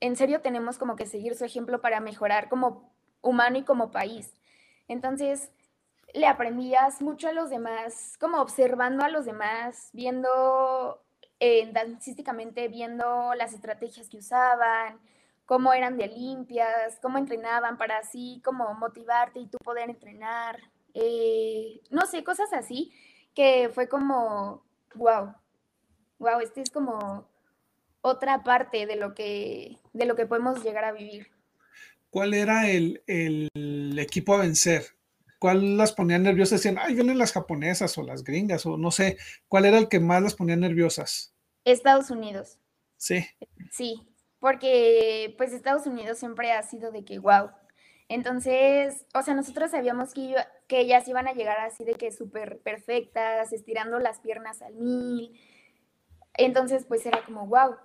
[0.00, 4.32] en serio tenemos como que seguir su ejemplo para mejorar como humano y como país.
[4.88, 5.50] Entonces,
[6.14, 11.02] le aprendías mucho a los demás, como observando a los demás, viendo
[11.40, 14.98] eh, dancísticamente, viendo las estrategias que usaban,
[15.44, 20.58] cómo eran de limpias, cómo entrenaban para así como motivarte y tú poder entrenar.
[20.94, 22.92] Eh, no sé, cosas así
[23.34, 25.34] que fue como, wow,
[26.18, 27.28] wow, este es como
[28.00, 31.28] otra parte de lo que, de lo que podemos llegar a vivir.
[32.08, 34.95] ¿Cuál era el, el equipo a vencer?
[35.38, 36.60] ¿Cuál las ponía nerviosas?
[36.60, 39.18] Decían, ay, vienen las japonesas o las gringas, o no sé,
[39.48, 41.34] ¿cuál era el que más las ponía nerviosas?
[41.64, 42.58] Estados Unidos.
[42.96, 43.26] Sí.
[43.70, 47.50] Sí, porque pues Estados Unidos siempre ha sido de que, wow.
[48.08, 50.36] Entonces, o sea, nosotros sabíamos que,
[50.68, 55.38] que ellas iban a llegar así de que súper perfectas, estirando las piernas al mil.
[56.34, 57.76] Entonces, pues era como, wow.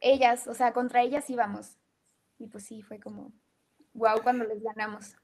[0.00, 1.78] Ellas, o sea, contra ellas íbamos.
[2.38, 3.32] Y pues sí, fue como,
[3.94, 5.14] wow, cuando les ganamos.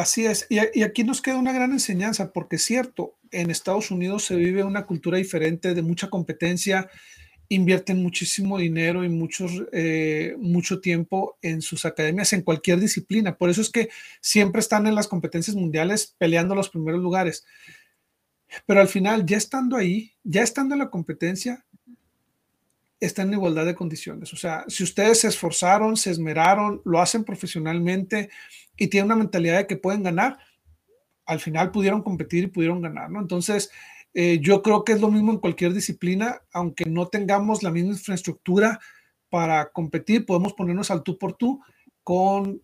[0.00, 4.24] Así es, y, aquí nos queda una gran enseñanza, porque es cierto, en Estados Unidos
[4.24, 6.88] se vive una cultura diferente de mucha competencia,
[7.50, 13.36] invierten muchísimo dinero y muchos, eh, mucho tiempo en sus academias, en cualquier disciplina.
[13.36, 13.90] Por eso es que
[14.22, 17.44] siempre están en las competencias mundiales peleando los primeros lugares.
[18.64, 21.66] Pero al final, ya estando ahí, ya estando en la competencia,
[23.00, 24.32] están en igualdad de condiciones.
[24.32, 28.30] O sea, si ustedes se esforzaron, se esmeraron, lo hacen profesionalmente
[28.76, 30.38] y tienen una mentalidad de que pueden ganar,
[31.24, 33.20] al final pudieron competir y pudieron ganar, ¿no?
[33.20, 33.70] Entonces,
[34.12, 37.92] eh, yo creo que es lo mismo en cualquier disciplina, aunque no tengamos la misma
[37.92, 38.80] infraestructura
[39.28, 41.60] para competir, podemos ponernos al tú por tú
[42.02, 42.60] con,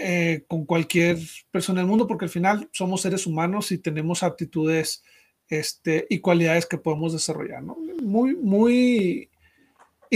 [0.00, 1.18] eh, con cualquier
[1.50, 5.04] persona del mundo, porque al final somos seres humanos y tenemos aptitudes
[5.48, 7.62] este, y cualidades que podemos desarrollar.
[7.62, 7.76] ¿no?
[8.02, 9.28] Muy, muy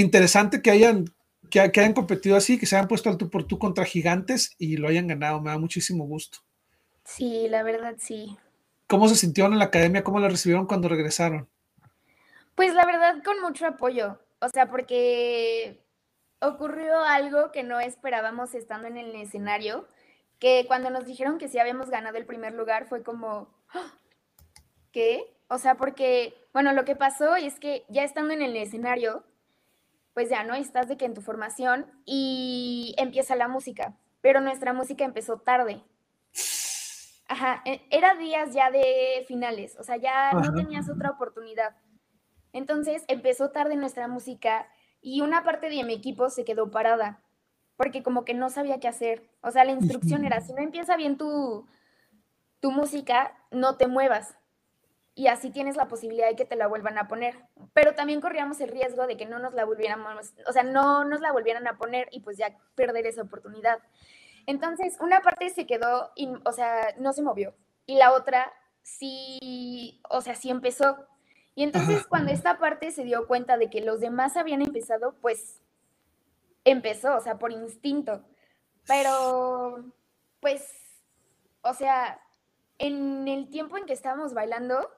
[0.01, 1.07] interesante que hayan,
[1.51, 4.55] que, que hayan competido así, que se hayan puesto al tú por tú contra gigantes
[4.59, 5.41] y lo hayan ganado.
[5.41, 6.39] Me da muchísimo gusto.
[7.05, 8.37] Sí, la verdad sí.
[8.87, 10.05] ¿Cómo se sintieron en la academia?
[10.05, 11.49] ¿Cómo la recibieron cuando regresaron?
[12.55, 15.85] Pues la verdad con mucho apoyo, o sea, porque
[16.41, 19.87] ocurrió algo que no esperábamos estando en el escenario,
[20.39, 23.93] que cuando nos dijeron que sí habíamos ganado el primer lugar fue como, ¡Ah!
[24.93, 25.37] ¿qué?
[25.49, 29.25] O sea, porque, bueno, lo que pasó es que ya estando en el escenario,
[30.19, 34.73] pues ya no estás de que en tu formación y empieza la música, pero nuestra
[34.73, 35.81] música empezó tarde.
[37.29, 41.77] Ajá, e, era días ya de finales, o sea, ya no tenías otra oportunidad.
[42.53, 44.69] Entonces empezó tarde nuestra música
[45.01, 47.23] y una parte de mi equipo se quedó parada,
[47.77, 49.31] porque como que no sabía qué hacer.
[49.41, 51.65] O sea, la instrucción era, si no empieza bien tu,
[52.59, 54.37] tu música, no te muevas.
[55.19, 57.35] Y así tienes la posibilidad de que te la vuelvan a poner.
[57.73, 61.21] Pero también corríamos el riesgo de que no nos la volviéramos, o sea, no nos
[61.21, 63.81] la volvieran a poner y pues ya perder esa oportunidad.
[64.47, 66.13] Entonces, una parte se quedó,
[66.45, 67.53] o sea, no se movió.
[67.85, 68.53] Y la otra
[68.83, 70.97] sí, o sea, sí empezó.
[71.57, 75.61] Y entonces cuando esta parte se dio cuenta de que los demás habían empezado, pues
[76.63, 78.23] empezó, o sea, por instinto.
[78.87, 79.85] Pero,
[80.39, 80.73] pues,
[81.63, 82.21] o sea,
[82.79, 84.89] en el tiempo en que estábamos bailando,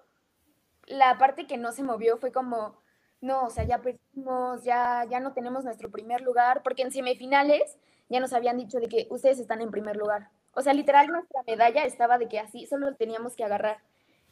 [0.87, 2.77] la parte que no se movió fue como,
[3.21, 7.79] no, o sea, ya perdimos, ya, ya no tenemos nuestro primer lugar, porque en semifinales
[8.09, 10.31] ya nos habían dicho de que ustedes están en primer lugar.
[10.53, 13.79] O sea, literal nuestra medalla estaba de que así solo teníamos que agarrar.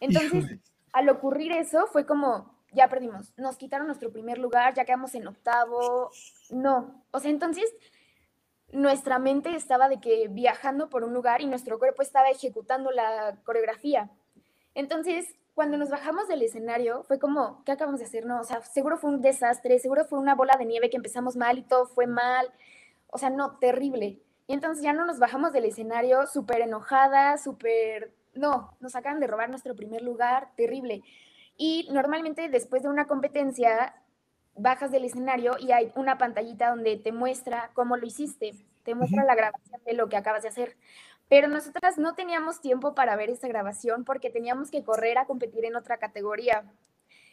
[0.01, 0.59] Entonces,
[0.93, 5.29] al ocurrir eso, fue como, ya perdimos, nos quitaron nuestro primer lugar, ya quedamos en
[5.29, 6.11] octavo.
[6.51, 7.73] No, o sea, entonces
[8.71, 13.37] nuestra mente estaba de que viajando por un lugar y nuestro cuerpo estaba ejecutando la
[13.45, 14.11] coreografía.
[14.75, 15.27] Entonces,
[15.59, 18.25] cuando nos bajamos del escenario, fue como, ¿qué acabamos de hacer?
[18.25, 21.37] No, o sea, seguro fue un desastre, seguro fue una bola de nieve que empezamos
[21.37, 22.53] mal y todo fue mal
[23.11, 24.21] o sea, no, terrible.
[24.47, 29.27] Y entonces ya no nos bajamos del escenario súper enojada, súper, no, nos acaban de
[29.27, 31.03] robar nuestro primer lugar, terrible.
[31.57, 33.95] Y normalmente después de una competencia,
[34.55, 38.53] bajas del escenario y hay una pantallita donde te muestra cómo lo hiciste,
[38.85, 40.77] te muestra la grabación de lo que acabas de hacer.
[41.29, 45.65] Pero nosotras no teníamos tiempo para ver esa grabación porque teníamos que correr a competir
[45.65, 46.65] en otra categoría.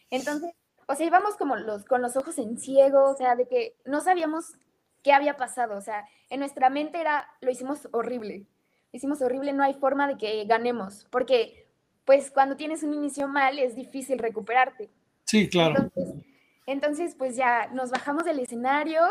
[0.09, 0.53] Entonces,
[0.87, 4.01] o sea, íbamos como los, con los ojos en ciego, o sea, de que no
[4.01, 4.53] sabíamos
[5.01, 5.77] qué había pasado.
[5.77, 8.45] O sea, en nuestra mente era, lo hicimos horrible.
[8.91, 11.65] Lo hicimos horrible, no hay forma de que ganemos, porque
[12.05, 14.89] pues cuando tienes un inicio mal es difícil recuperarte.
[15.25, 15.75] Sí, claro.
[15.75, 16.25] Entonces,
[16.67, 19.01] entonces pues ya nos bajamos del escenario,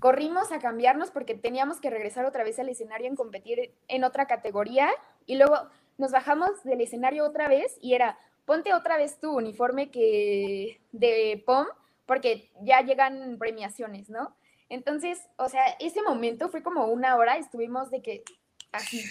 [0.00, 4.26] corrimos a cambiarnos porque teníamos que regresar otra vez al escenario en competir en otra
[4.26, 4.90] categoría
[5.26, 9.90] y luego nos bajamos del escenario otra vez y era ponte otra vez tu uniforme
[9.90, 11.66] que de POM
[12.06, 14.34] porque ya llegan premiaciones, ¿no?
[14.68, 18.24] Entonces, o sea, ese momento fue como una hora, estuvimos de que
[18.72, 19.04] así.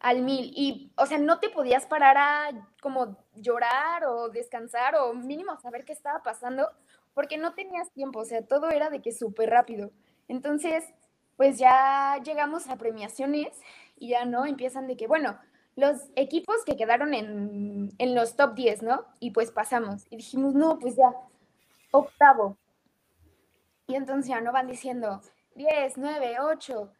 [0.00, 0.52] al mil.
[0.56, 5.84] Y, o sea, no te podías parar a como llorar o descansar o mínimo saber
[5.84, 6.68] qué estaba pasando
[7.14, 9.90] porque no tenías tiempo, o sea, todo era de que súper rápido.
[10.28, 10.84] Entonces,
[11.36, 13.60] pues ya llegamos a premiaciones
[13.98, 15.38] y ya no, empiezan de que, bueno,
[15.76, 19.04] los equipos que quedaron en, en los top 10, ¿no?
[19.20, 20.06] Y pues pasamos.
[20.10, 21.12] Y dijimos, no, pues ya,
[21.90, 22.56] octavo.
[23.86, 25.20] Y entonces ya no van diciendo
[25.54, 26.92] 10, 9, 8,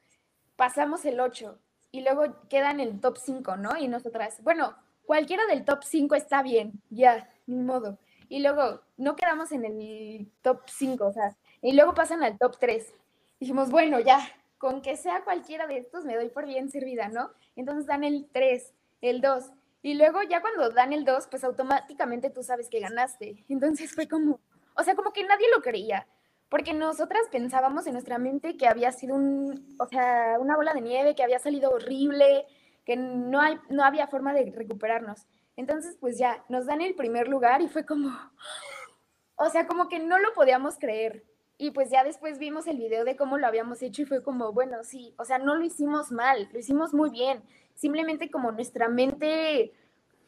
[0.56, 1.58] pasamos el 8
[1.90, 3.76] y luego quedan el top 5, ¿no?
[3.76, 7.98] Y nosotras, bueno, cualquiera del top 5 está bien, ya, ni modo.
[8.28, 12.56] Y luego no quedamos en el top 5, o sea, y luego pasan al top
[12.58, 12.92] 3.
[13.38, 14.20] Dijimos, bueno, ya,
[14.58, 17.30] con que sea cualquiera de estos me doy por bien servida, ¿no?
[17.54, 19.52] Entonces dan el 3, el 2.
[19.82, 23.44] Y luego ya cuando dan el 2, pues automáticamente tú sabes que ganaste.
[23.48, 24.40] Entonces fue como,
[24.74, 26.06] o sea, como que nadie lo creía,
[26.48, 30.80] porque nosotras pensábamos en nuestra mente que había sido un, o sea, una bola de
[30.80, 32.46] nieve, que había salido horrible,
[32.84, 35.26] que no, hay, no había forma de recuperarnos.
[35.56, 38.10] Entonces, pues ya, nos dan el primer lugar y fue como,
[39.36, 41.24] o sea, como que no lo podíamos creer.
[41.58, 44.52] Y pues ya después vimos el video de cómo lo habíamos hecho y fue como,
[44.52, 47.42] bueno, sí, o sea, no lo hicimos mal, lo hicimos muy bien.
[47.74, 49.72] Simplemente como nuestra mente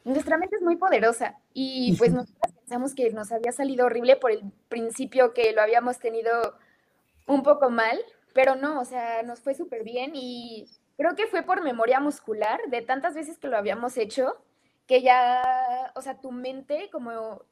[0.03, 4.31] nuestra mente es muy poderosa y pues nosotros pensamos que nos había salido horrible por
[4.31, 6.57] el principio que lo habíamos tenido
[7.27, 7.99] un poco mal,
[8.33, 12.59] pero no, o sea, nos fue súper bien y creo que fue por memoria muscular
[12.67, 14.37] de tantas veces que lo habíamos hecho
[14.87, 17.43] que ya, o sea, tu mente como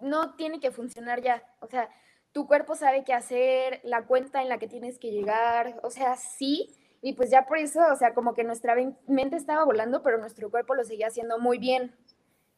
[0.00, 1.88] no tiene que funcionar ya, o sea,
[2.32, 6.16] tu cuerpo sabe qué hacer, la cuenta en la que tienes que llegar, o sea,
[6.16, 8.74] sí, y pues ya por eso, o sea, como que nuestra
[9.06, 11.94] mente estaba volando, pero nuestro cuerpo lo seguía haciendo muy bien.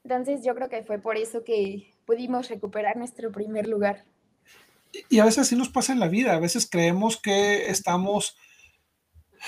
[0.02, 4.04] Entonces yo creo que fue por eso que pudimos recuperar nuestro primer lugar.
[5.08, 8.36] Y a veces así nos pasa en la vida, a veces creemos que estamos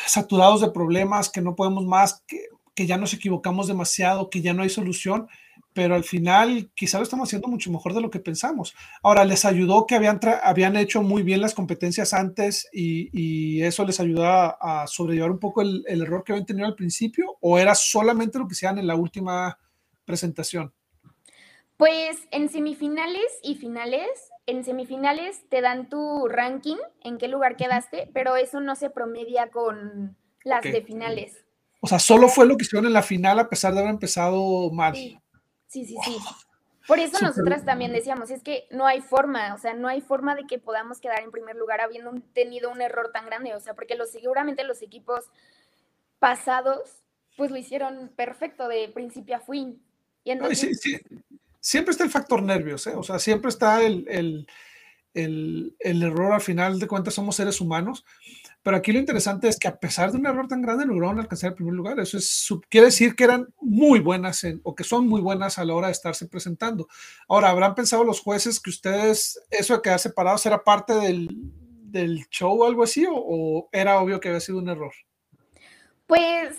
[0.07, 4.53] saturados de problemas, que no podemos más, que, que ya nos equivocamos demasiado, que ya
[4.53, 5.29] no hay solución,
[5.75, 8.75] pero al final quizá lo estamos haciendo mucho mejor de lo que pensamos.
[9.03, 14.01] Ahora, ¿les ayudó que habían, habían hecho muy bien las competencias antes y, eso les
[14.01, 17.37] ayudó a, sobrellevar un poco el, error que habían tenido al principio?
[17.41, 19.59] ¿O era solamente lo que hacían en la última
[20.05, 20.73] presentación?
[21.77, 24.09] Pues en semifinales y finales,
[24.47, 29.51] en semifinales te dan tu ranking, en qué lugar quedaste, pero eso no se promedia
[29.51, 31.45] con las de finales.
[31.81, 34.71] O sea, solo fue lo que hicieron en la final a pesar de haber empezado
[34.71, 34.95] mal.
[34.95, 35.19] Sí,
[35.73, 36.19] sí, sí.
[36.87, 40.35] Por eso nosotras también decíamos, es que no hay forma, o sea, no hay forma
[40.35, 43.75] de que podamos quedar en primer lugar habiendo tenido un error tan grande, o sea,
[43.75, 45.25] porque los, seguramente los equipos
[46.19, 47.03] pasados,
[47.37, 49.81] pues lo hicieron perfecto de principio a fin.
[50.25, 50.81] Y entonces...
[50.81, 50.99] sí,
[51.65, 52.95] Siempre está el factor nervios, ¿eh?
[52.97, 54.49] o sea, siempre está el, el,
[55.15, 58.05] el, el error, al final de cuentas somos seres humanos,
[58.63, 61.51] pero aquí lo interesante es que a pesar de un error tan grande, lograron alcanzar
[61.51, 61.99] el primer lugar.
[61.99, 65.75] Eso es, quiere decir que eran muy buenas o que son muy buenas a la
[65.75, 66.87] hora de estarse presentando.
[67.29, 71.29] Ahora, ¿habrán pensado los jueces que ustedes, eso de quedar separados era parte del,
[71.93, 73.05] del show o algo así?
[73.11, 74.93] O, era obvio que había sido un error?
[76.07, 76.57] Pues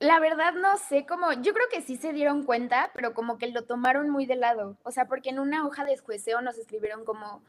[0.00, 3.48] la verdad no sé cómo, yo creo que sí se dieron cuenta, pero como que
[3.48, 4.78] lo tomaron muy de lado.
[4.82, 7.44] O sea, porque en una hoja de jueceo nos escribieron como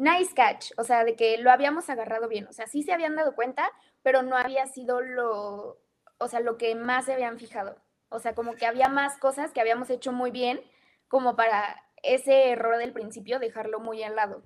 [0.00, 3.16] nice catch, o sea, de que lo habíamos agarrado bien, o sea, sí se habían
[3.16, 3.70] dado cuenta,
[4.02, 5.78] pero no había sido lo,
[6.18, 7.76] o sea, lo que más se habían fijado.
[8.08, 10.60] O sea, como que había más cosas que habíamos hecho muy bien,
[11.06, 14.42] como para ese error del principio dejarlo muy al lado.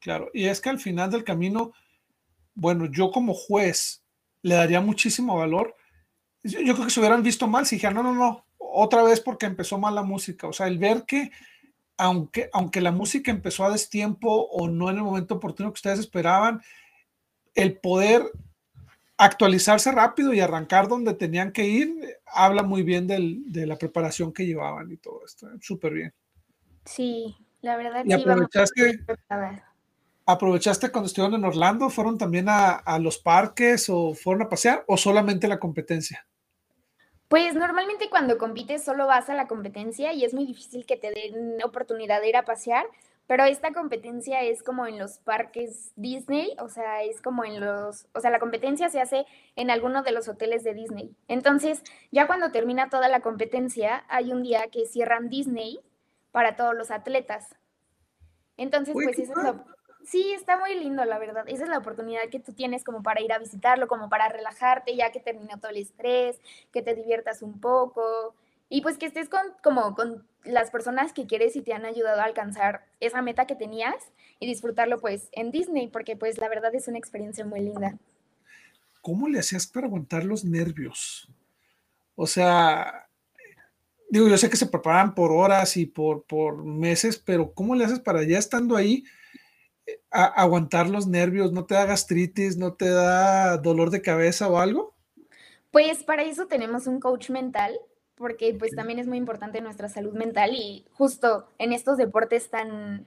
[0.00, 1.72] Claro, y es que al final del camino,
[2.54, 4.04] bueno, yo como juez
[4.42, 5.76] le daría muchísimo valor.
[6.42, 9.46] Yo, creo que se hubieran visto mal si dijeran, no, no, no, otra vez porque
[9.46, 10.48] empezó mal la música.
[10.48, 11.30] O sea, el ver que
[11.96, 16.00] aunque, aunque la música empezó a destiempo o no en el momento oportuno que ustedes
[16.00, 16.60] esperaban,
[17.54, 18.30] el poder
[19.16, 24.46] actualizarse rápido y arrancar donde tenían que ir, habla muy bien de la preparación que
[24.46, 25.48] llevaban y todo esto.
[25.48, 25.56] ¿eh?
[25.60, 26.14] Súper bien.
[26.84, 28.04] Sí, la verdad.
[28.04, 29.04] ¿Y aprovechaste,
[30.26, 31.88] aprovechaste cuando estuvieron en Orlando?
[31.90, 36.26] ¿Fueron también a, a los parques o fueron a pasear o solamente la competencia?
[37.34, 41.10] Pues normalmente cuando compites solo vas a la competencia y es muy difícil que te
[41.10, 42.86] den oportunidad de ir a pasear,
[43.26, 48.06] pero esta competencia es como en los parques Disney, o sea, es como en los,
[48.14, 51.16] o sea, la competencia se hace en alguno de los hoteles de Disney.
[51.26, 51.82] Entonces,
[52.12, 55.80] ya cuando termina toda la competencia, hay un día que cierran Disney
[56.30, 57.56] para todos los atletas.
[58.56, 59.64] Entonces, pues eso es lo,
[60.06, 61.44] Sí, está muy lindo, la verdad.
[61.46, 64.94] Esa es la oportunidad que tú tienes como para ir a visitarlo, como para relajarte
[64.96, 66.38] ya que terminó todo el estrés,
[66.72, 68.34] que te diviertas un poco
[68.68, 72.20] y pues que estés con como con las personas que quieres y te han ayudado
[72.20, 73.94] a alcanzar esa meta que tenías
[74.40, 77.96] y disfrutarlo pues en Disney, porque pues la verdad es una experiencia muy linda.
[79.00, 81.30] ¿Cómo le hacías para aguantar los nervios?
[82.14, 83.08] O sea,
[84.10, 87.84] digo, yo sé que se preparan por horas y por, por meses, pero ¿cómo le
[87.84, 89.04] haces para ya estando ahí?
[89.86, 94.58] Eh, aguantar los nervios, no te da gastritis, no te da dolor de cabeza o
[94.58, 94.94] algo?
[95.70, 97.78] Pues para eso tenemos un coach mental,
[98.14, 103.06] porque pues también es muy importante nuestra salud mental y justo en estos deportes tan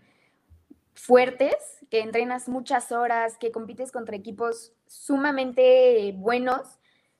[0.93, 1.55] fuertes,
[1.89, 6.79] que entrenas muchas horas, que compites contra equipos sumamente buenos,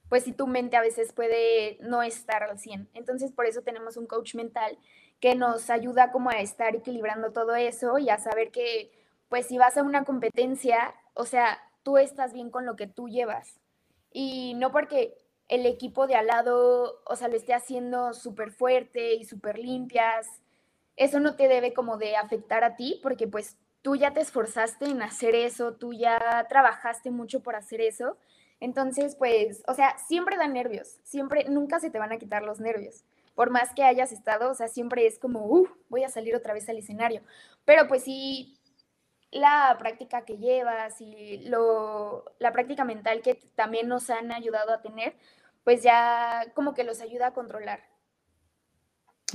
[0.09, 2.89] pues si tu mente a veces puede no estar al 100.
[2.93, 4.77] Entonces por eso tenemos un coach mental
[5.19, 8.91] que nos ayuda como a estar equilibrando todo eso y a saber que
[9.29, 13.07] pues si vas a una competencia, o sea, tú estás bien con lo que tú
[13.09, 13.59] llevas.
[14.11, 15.17] Y no porque
[15.47, 20.27] el equipo de al lado, o sea, lo esté haciendo súper fuerte y súper limpias,
[20.95, 24.85] eso no te debe como de afectar a ti, porque pues tú ya te esforzaste
[24.85, 28.17] en hacer eso, tú ya trabajaste mucho por hacer eso.
[28.59, 32.59] Entonces, pues, o sea, siempre dan nervios, siempre, nunca se te van a quitar los
[32.59, 33.05] nervios.
[33.35, 36.55] Por más que hayas estado, o sea, siempre es como, uh, voy a salir otra
[36.55, 37.21] vez al escenario.
[37.65, 38.56] Pero pues sí,
[39.37, 44.81] la práctica que llevas y lo, la práctica mental que también nos han ayudado a
[44.81, 45.15] tener,
[45.63, 47.81] pues ya como que los ayuda a controlar.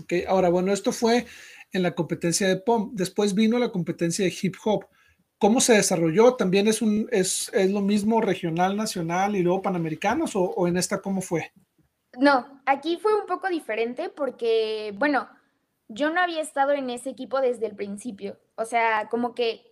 [0.00, 1.26] Ok, ahora bueno, esto fue
[1.72, 4.86] en la competencia de POM, después vino la competencia de hip hop.
[5.38, 6.34] ¿Cómo se desarrolló?
[6.34, 10.76] ¿También es, un, es, es lo mismo regional, nacional y luego panamericanos o, o en
[10.76, 11.52] esta cómo fue?
[12.18, 15.28] No, aquí fue un poco diferente porque, bueno,
[15.88, 18.38] yo no había estado en ese equipo desde el principio.
[18.54, 19.71] O sea, como que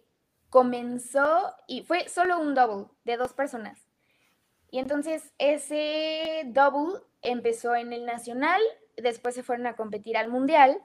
[0.50, 3.88] comenzó y fue solo un double de dos personas.
[4.70, 8.60] Y entonces ese double empezó en el nacional,
[8.96, 10.82] después se fueron a competir al mundial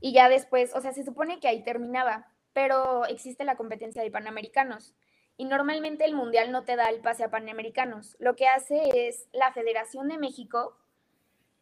[0.00, 4.10] y ya después, o sea, se supone que ahí terminaba, pero existe la competencia de
[4.10, 4.94] panamericanos.
[5.36, 8.16] Y normalmente el mundial no te da el pase a panamericanos.
[8.18, 10.76] Lo que hace es la Federación de México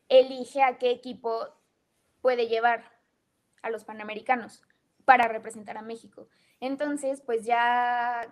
[0.08, 1.48] elige a qué equipo
[2.20, 2.92] puede llevar
[3.62, 4.62] a los panamericanos
[5.04, 6.28] para representar a México.
[6.60, 8.28] Entonces, pues ya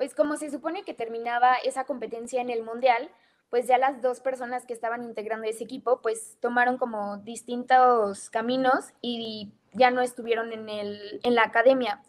[0.00, 3.10] pues como se supone que terminaba esa competencia en el Mundial,
[3.50, 8.94] pues ya las dos personas que estaban integrando ese equipo, pues tomaron como distintos caminos
[9.02, 12.00] y ya no estuvieron en, el, en la academia.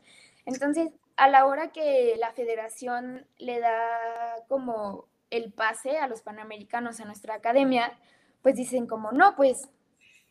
[0.46, 3.90] Entonces, a la hora que la federación le da
[4.48, 7.92] como el pase a los panamericanos a nuestra academia,
[8.42, 9.68] pues dicen como, no, pues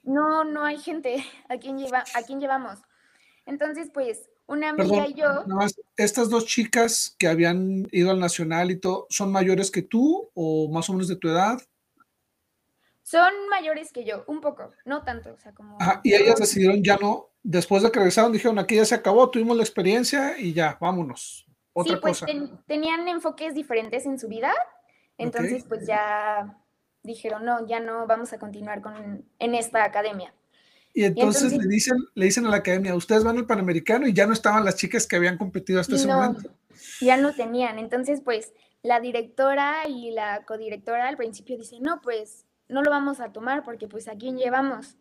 [0.02, 2.78] no, no hay gente, ¿a quién, lleva, a quién llevamos?
[3.44, 5.44] Entonces, pues una amiga y yo.
[5.96, 10.68] estas dos chicas que habían ido al Nacional y todo, ¿son mayores que tú o
[10.72, 11.60] más o menos de tu edad?
[13.02, 15.78] Son mayores que yo, un poco, no tanto, o sea, como...
[16.02, 19.56] y ellas decidieron ya no, después de que regresaron, dijeron, aquí ya se acabó, tuvimos
[19.56, 21.46] la experiencia y ya, vámonos.
[21.72, 22.24] Otra sí, pues
[22.66, 24.52] tenían enfoques diferentes en su vida,
[25.16, 26.58] entonces pues ya
[27.04, 30.34] dijeron, no, ya no vamos a continuar con, en esta academia.
[30.92, 34.26] Y entonces, le, dicen, le dicen a la academia, ustedes van al Panamericano y ya
[34.26, 36.50] no estaban las chicas que habían competido hasta ese momento.
[37.00, 37.78] Ya no tenían.
[37.78, 43.20] Entonces, pues la directora y la codirectora al principio dicen, no, pues no lo vamos
[43.20, 44.96] a tomar porque pues a quién llevamos.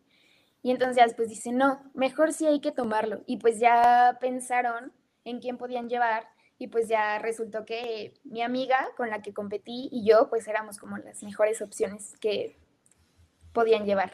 [0.61, 3.23] Y entonces después dicen, no, mejor sí hay que tomarlo.
[3.25, 4.91] Y pues ya pensaron
[5.23, 6.27] en quién podían llevar
[6.57, 10.77] y pues ya resultó que mi amiga con la que competí y yo pues éramos
[10.77, 12.57] como las mejores opciones que
[13.53, 14.11] podían llevar.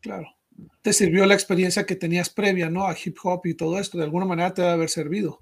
[0.00, 0.37] Claro
[0.82, 2.86] te sirvió la experiencia que tenías previa, ¿no?
[2.86, 5.40] A hip hop y todo esto, de alguna manera te debe haber servido.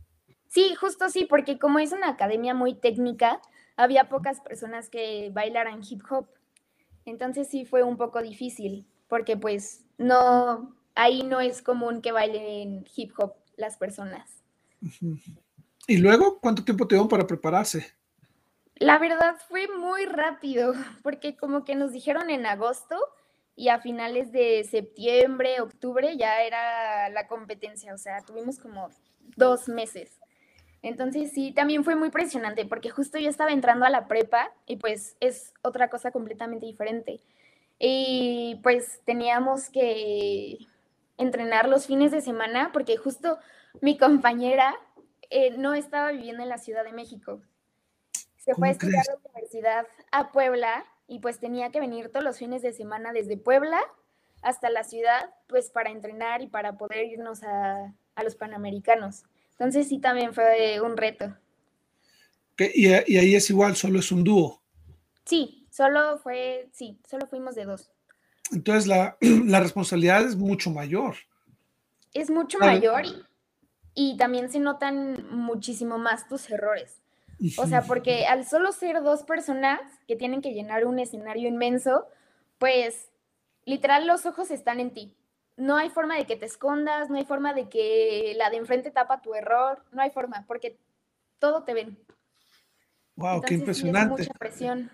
[0.48, 3.40] Sí, justo sí, porque como es una academia muy técnica,
[3.76, 6.28] había pocas personas que bailaran hip hop.
[7.04, 12.84] Entonces sí fue un poco difícil, porque pues no, ahí no es común que bailen
[12.94, 14.42] hip hop las personas.
[15.86, 17.94] ¿Y luego cuánto tiempo te dio para prepararse?
[18.76, 22.96] La verdad fue muy rápido, porque como que nos dijeron en agosto
[23.56, 28.90] y a finales de septiembre, octubre ya era la competencia, o sea, tuvimos como
[29.34, 30.20] dos meses.
[30.82, 34.76] Entonces sí, también fue muy presionante porque justo yo estaba entrando a la prepa y
[34.76, 37.20] pues es otra cosa completamente diferente.
[37.78, 40.58] Y pues teníamos que
[41.16, 43.38] entrenar los fines de semana porque justo
[43.80, 44.76] mi compañera
[45.30, 47.40] eh, no estaba viviendo en la Ciudad de México.
[48.36, 52.24] Se fue a estudiar a la universidad a Puebla y pues tenía que venir todos
[52.24, 53.80] los fines de semana desde Puebla
[54.42, 59.24] hasta la ciudad, pues para entrenar y para poder irnos a, los Panamericanos.
[59.52, 61.36] Entonces sí, también fue un reto.
[62.58, 64.62] Y, y, ahí es igual, solo es un dúo.
[65.24, 67.90] Sí, solo fue, sí, solo fuimos de dos.
[68.52, 69.16] Entonces la,
[69.60, 71.16] responsabilidad es mucho mayor.
[72.14, 73.22] Es mucho mayor y,
[73.94, 77.02] y también se notan muchísimo más tus errores.
[77.58, 82.06] O sea, porque al solo ser dos personas que tienen que llenar un escenario inmenso,
[82.58, 83.10] pues
[83.64, 85.14] literal los ojos están en ti.
[85.56, 88.90] No hay forma de que te escondas, no hay forma de que la de enfrente
[88.90, 90.78] tapa tu error, no hay forma, porque
[91.38, 91.98] todo te ven.
[93.16, 94.22] Wow, qué impresionante.
[94.22, 94.90] mucha presión.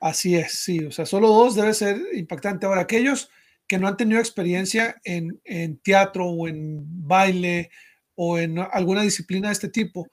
[0.00, 2.66] Así es, sí, o sea, solo dos debe ser impactante.
[2.66, 3.30] Ahora, aquellos
[3.66, 7.70] que no han tenido experiencia en, en teatro o en baile
[8.14, 10.08] o en alguna disciplina de este tipo,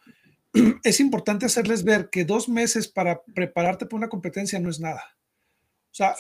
[0.84, 5.04] es importante hacerles ver que dos meses para prepararte para una competencia no es nada.
[5.92, 6.16] O sea,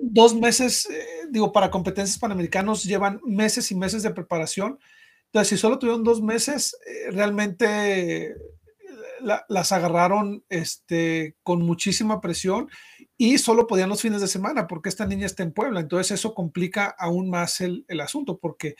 [0.00, 4.78] dos meses, eh, digo, para competencias panamericanos llevan meses y meses de preparación.
[5.26, 8.36] Entonces, si solo tuvieron dos meses, eh, realmente
[9.48, 12.68] las agarraron este, con muchísima presión
[13.16, 15.80] y solo podían los fines de semana porque esta niña está en Puebla.
[15.80, 18.76] Entonces eso complica aún más el, el asunto porque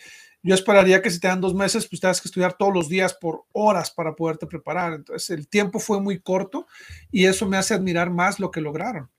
[0.46, 3.14] yo esperaría que si te dan dos meses, pues tengas que estudiar todos los días
[3.14, 4.92] por horas para poderte preparar.
[4.92, 6.68] Entonces el tiempo fue muy corto
[7.10, 9.10] y eso me hace admirar más lo que lograron.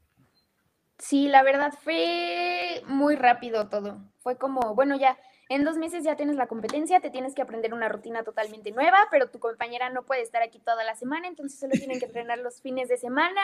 [0.97, 3.99] Sí, la verdad fue muy rápido todo.
[4.19, 5.17] Fue como, bueno, ya
[5.49, 8.97] en dos meses ya tienes la competencia, te tienes que aprender una rutina totalmente nueva,
[9.11, 12.37] pero tu compañera no puede estar aquí toda la semana, entonces solo tienen que entrenar
[12.37, 13.41] los fines de semana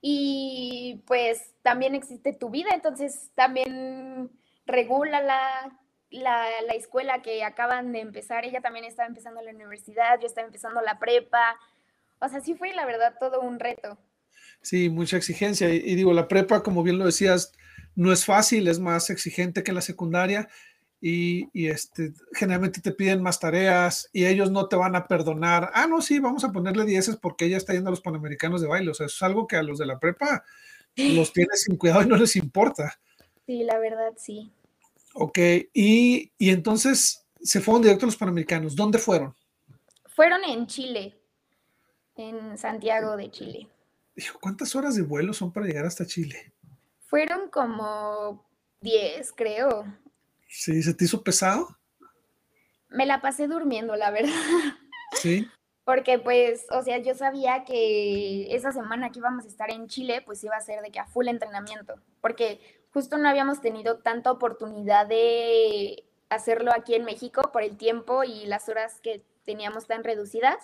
[0.00, 4.30] y pues también existe tu vida, entonces también
[4.64, 5.20] regula
[6.10, 10.46] la, la, escuela que acaban de empezar, ella también estaba empezando la universidad, yo estaba
[10.46, 11.58] empezando la prepa,
[12.20, 13.98] o sea, sí fue la verdad todo un reto.
[14.62, 15.68] Sí, mucha exigencia.
[15.68, 17.52] y, digo, la prepa, como bien lo decías,
[17.94, 20.48] no es fácil, es más exigente que la secundaria
[21.00, 25.70] y, este, generalmente te piden más tareas y ellos no te van a perdonar.
[25.74, 28.68] Ah, no, sí, vamos a ponerle dieces porque ella está yendo a los panamericanos de
[28.68, 28.90] baile.
[28.90, 30.44] O sea, eso es algo que a los de la prepa
[30.96, 32.98] los tienes sin cuidado y no les importa.
[33.46, 34.52] Sí, la verdad, sí.
[35.18, 35.38] Ok,
[35.72, 38.76] y, y entonces se fueron directo a los panamericanos.
[38.76, 39.34] ¿Dónde fueron?
[40.14, 41.18] Fueron en Chile,
[42.16, 43.68] en Santiago de Chile.
[44.14, 46.52] Dijo, ¿cuántas horas de vuelo son para llegar hasta Chile?
[47.06, 48.46] Fueron como
[48.82, 49.86] 10, creo.
[50.48, 51.78] Sí, ¿se te hizo pesado?
[52.90, 54.32] Me la pasé durmiendo, la verdad.
[55.22, 55.48] Sí.
[55.84, 60.20] Porque pues, o sea, yo sabía que esa semana que íbamos a estar en Chile,
[60.26, 62.60] pues iba a ser de que a full entrenamiento, porque
[62.92, 68.46] justo no habíamos tenido tanta oportunidad de hacerlo aquí en México por el tiempo y
[68.46, 70.56] las horas que teníamos tan reducidas.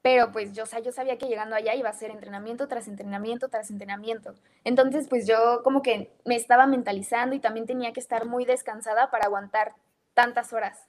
[0.00, 4.34] Pero pues yo, sabía que llegando allá iba a ser entrenamiento tras entrenamiento tras entrenamiento.
[4.64, 9.10] Entonces pues yo como que me estaba mentalizando y también tenía que estar muy descansada
[9.10, 9.74] para aguantar
[10.14, 10.86] tantas horas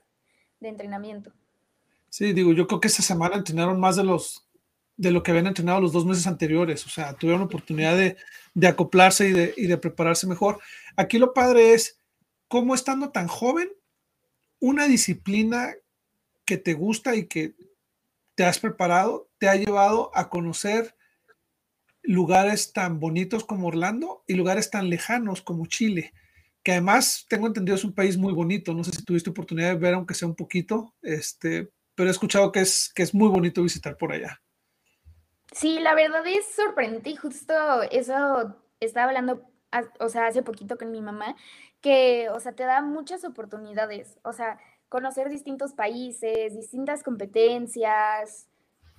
[0.60, 1.32] de entrenamiento.
[2.08, 4.49] Sí, digo, yo creo que esta semana entrenaron más de los
[5.00, 8.18] de lo que habían entrenado los dos meses anteriores, o sea, tuvieron oportunidad de,
[8.52, 10.60] de acoplarse y de, y de prepararse mejor.
[10.94, 11.98] Aquí lo padre es
[12.48, 13.70] cómo estando tan joven,
[14.58, 15.72] una disciplina
[16.44, 17.54] que te gusta y que
[18.34, 20.94] te has preparado, te ha llevado a conocer
[22.02, 26.12] lugares tan bonitos como Orlando y lugares tan lejanos como Chile,
[26.62, 28.74] que además tengo entendido es un país muy bonito.
[28.74, 32.52] No sé si tuviste oportunidad de ver, aunque sea un poquito, este, pero he escuchado
[32.52, 34.42] que es, que es muy bonito visitar por allá.
[35.52, 37.16] Sí, la verdad es sorprendente.
[37.16, 37.54] Justo
[37.90, 39.42] eso estaba hablando,
[39.98, 41.36] o sea, hace poquito con mi mamá,
[41.80, 44.18] que, o sea, te da muchas oportunidades.
[44.22, 48.48] O sea, conocer distintos países, distintas competencias,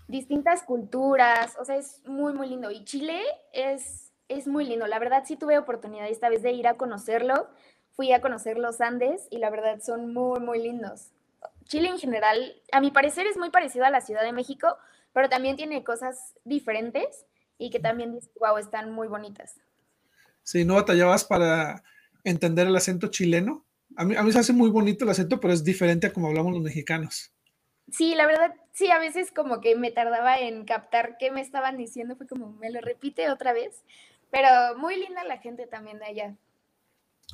[0.07, 2.69] distintas culturas, o sea, es muy, muy lindo.
[2.69, 3.21] Y Chile
[3.53, 4.87] es, es muy lindo.
[4.87, 7.47] La verdad sí tuve oportunidad esta vez de ir a conocerlo.
[7.93, 11.11] Fui a conocer los Andes y la verdad son muy, muy lindos.
[11.65, 14.77] Chile en general, a mi parecer es muy parecido a la Ciudad de México,
[15.13, 17.25] pero también tiene cosas diferentes
[17.57, 19.59] y que también, wow, están muy bonitas.
[20.43, 21.83] Sí, ¿no batallabas para
[22.23, 23.65] entender el acento chileno?
[23.95, 26.27] A mí, a mí se hace muy bonito el acento, pero es diferente a como
[26.27, 27.31] hablamos los mexicanos.
[27.91, 31.77] Sí, la verdad, sí, a veces como que me tardaba en captar qué me estaban
[31.77, 33.83] diciendo, fue como, me lo repite otra vez,
[34.31, 36.35] pero muy linda la gente también de allá.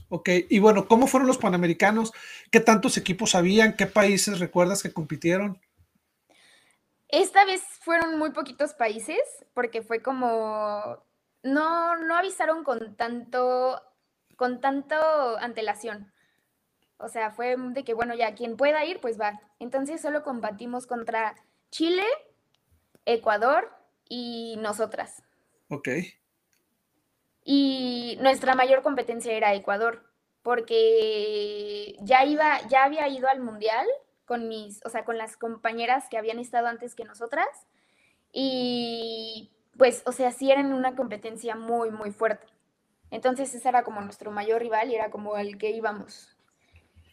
[0.09, 2.13] Ok, y bueno, ¿cómo fueron los Panamericanos?
[2.49, 3.75] ¿Qué tantos equipos habían?
[3.75, 5.59] ¿Qué países recuerdas que compitieron?
[7.09, 9.19] Esta vez fueron muy poquitos países,
[9.53, 11.03] porque fue como,
[11.43, 13.81] no, no avisaron con tanto,
[14.35, 14.95] con tanto
[15.39, 16.11] antelación.
[16.97, 19.39] O sea, fue de que, bueno, ya quien pueda ir, pues va.
[19.59, 21.35] Entonces solo combatimos contra
[21.69, 22.05] Chile,
[23.05, 23.71] Ecuador
[24.09, 25.23] y nosotras.
[25.69, 25.89] Ok.
[27.43, 33.87] Y nuestra mayor competencia era Ecuador, porque ya iba, ya había ido al mundial
[34.27, 37.47] con mis, o sea, con las compañeras que habían estado antes que nosotras.
[38.31, 42.45] Y pues, o sea, sí eran una competencia muy, muy fuerte.
[43.09, 46.35] Entonces ese era como nuestro mayor rival y era como al que íbamos.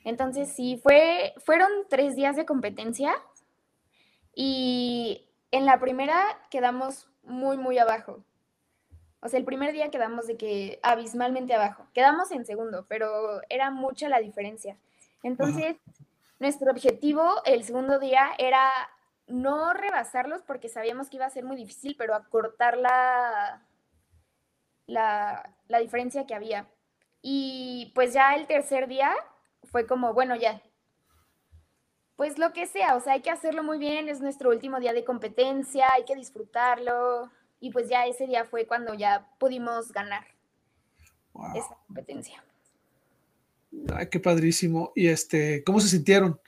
[0.04, 3.14] Entonces sí, fue, fueron tres días de competencia
[4.34, 8.24] y en la primera quedamos muy, muy abajo.
[9.20, 11.86] O sea, el primer día quedamos de que abismalmente abajo.
[11.94, 14.76] Quedamos en segundo, pero era mucha la diferencia.
[15.22, 15.76] Entonces,
[16.44, 18.70] nuestro objetivo el segundo día era
[19.26, 23.66] no rebasarlos porque sabíamos que iba a ser muy difícil, pero acortar la,
[24.86, 26.68] la, la diferencia que había.
[27.22, 29.14] Y pues ya el tercer día
[29.62, 30.60] fue como, bueno, ya,
[32.14, 34.92] pues lo que sea, o sea, hay que hacerlo muy bien, es nuestro último día
[34.92, 37.30] de competencia, hay que disfrutarlo.
[37.58, 40.26] Y pues ya ese día fue cuando ya pudimos ganar
[41.54, 42.44] esa competencia.
[43.94, 44.92] Ay, qué padrísimo.
[44.94, 46.40] Y este, ¿cómo se sintieron?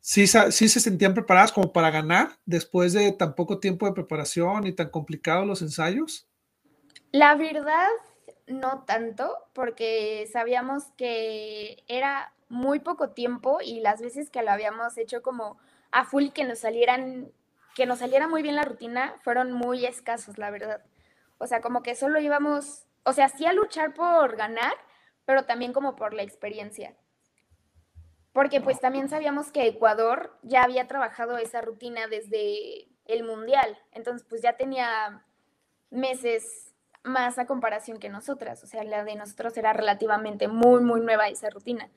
[0.00, 4.66] ¿Sí, ¿Sí se sentían preparadas como para ganar después de tan poco tiempo de preparación
[4.66, 6.26] y tan complicados los ensayos?
[7.12, 7.88] La verdad,
[8.46, 14.96] no tanto, porque sabíamos que era muy poco tiempo y las veces que lo habíamos
[14.98, 15.58] hecho como
[15.90, 17.30] a full que nos salieran,
[17.74, 20.82] que nos saliera muy bien la rutina, fueron muy escasos, la verdad.
[21.38, 24.72] O sea, como que solo íbamos, o sea, sí a luchar por ganar,
[25.28, 26.96] pero también como por la experiencia.
[28.32, 34.26] Porque pues también sabíamos que Ecuador ya había trabajado esa rutina desde el Mundial, entonces
[34.26, 35.22] pues ya tenía
[35.90, 41.02] meses más a comparación que nosotras, o sea, la de nosotros era relativamente muy, muy
[41.02, 41.90] nueva esa rutina.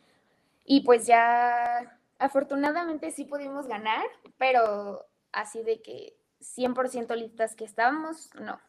[0.66, 4.04] Y pues ya, afortunadamente sí pudimos ganar,
[4.38, 8.60] pero así de que 100% listas que estábamos, no.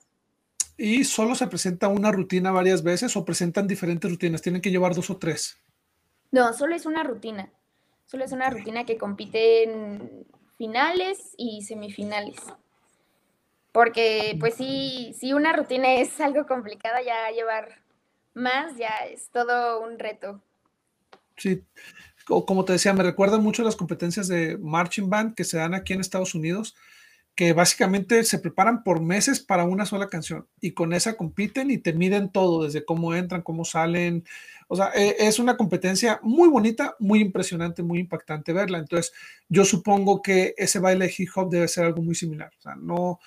[0.77, 4.43] ¿Y solo se presenta una rutina varias veces o presentan diferentes rutinas?
[4.43, 5.59] ¿Tienen que llevar dos o tres?
[6.31, 7.51] No, solo es una rutina.
[8.07, 12.37] Solo es una rutina que compite en finales y semifinales.
[13.73, 17.83] Porque, pues sí, si una rutina es algo complicada, ya llevar
[18.35, 20.43] más ya es todo un reto.
[21.37, 21.65] Sí,
[22.27, 25.93] como te decía, me recuerda mucho las competencias de marching band que se dan aquí
[25.93, 26.77] en Estados Unidos,
[27.35, 31.79] que básicamente se preparan por meses para una sola canción y con esa compiten y
[31.79, 34.25] te miden todo, desde cómo entran, cómo salen.
[34.69, 38.79] O sea, e, es una competencia muy bonita, muy impresionante, muy impactante verla.
[38.79, 39.13] Entonces,
[39.49, 42.53] yo supongo que ese baile hip hop debe ser algo muy similar.
[42.59, 43.19] O sea, no...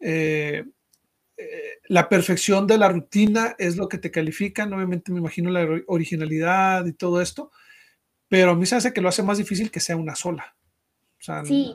[0.00, 0.64] Eh,
[1.36, 5.66] eh, la perfección de la rutina es lo que te califican, obviamente me imagino la
[5.86, 7.50] originalidad y todo esto,
[8.28, 10.54] pero a mí se hace que lo hace más difícil que sea una sola.
[11.44, 11.74] sí,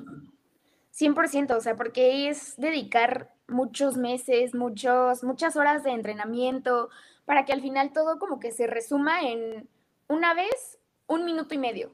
[0.99, 6.89] 100%, o sea, porque es dedicar muchos meses, muchos, muchas horas de entrenamiento
[7.25, 9.69] para que al final todo como que se resuma en
[10.07, 11.91] una vez, un minuto y medio.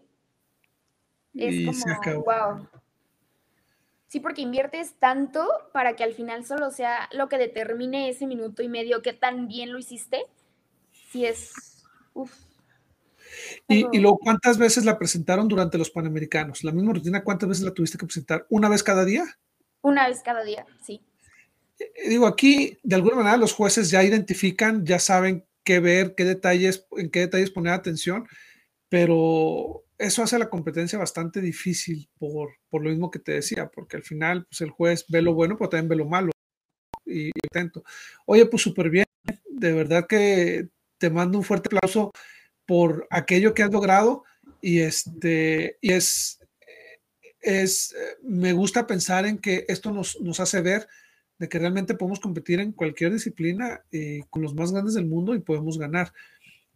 [1.34, 2.68] Es como, wow.
[4.08, 8.62] Sí, porque inviertes tanto para que al final solo sea lo que determine ese minuto
[8.62, 10.28] y medio que tan bien lo hiciste.
[10.92, 11.84] Sí es...
[13.68, 16.64] Y, y, luego, ¿cuántas veces la presentaron durante los Panamericanos?
[16.64, 18.46] ¿La misma rutina cuántas veces la tuviste que presentar?
[18.50, 19.26] ¿Una vez cada día?
[19.82, 21.02] Una vez cada día, sí.
[21.80, 26.26] Eh, digo, aquí de alguna manera los jueces ya identifican, ya saben qué ver, qué
[26.26, 28.28] detalles, en qué detalles poner atención,
[28.90, 33.98] pero eso hace la competencia bastante difícil por, por, lo mismo que te decía, porque
[33.98, 36.32] al final pues el juez ve lo bueno, pero también ve lo malo
[37.06, 37.84] y, atento.
[38.26, 39.06] Oye, pues súper bien,
[39.50, 42.12] de verdad que te mando un fuerte aplauso
[42.66, 44.24] por aquello que has logrado
[44.62, 46.40] y este y es
[47.42, 50.88] es me gusta pensar en que esto nos, nos hace ver
[51.38, 55.36] de que realmente podemos competir en cualquier disciplina y con los más grandes del mundo
[55.36, 56.14] y podemos ganar.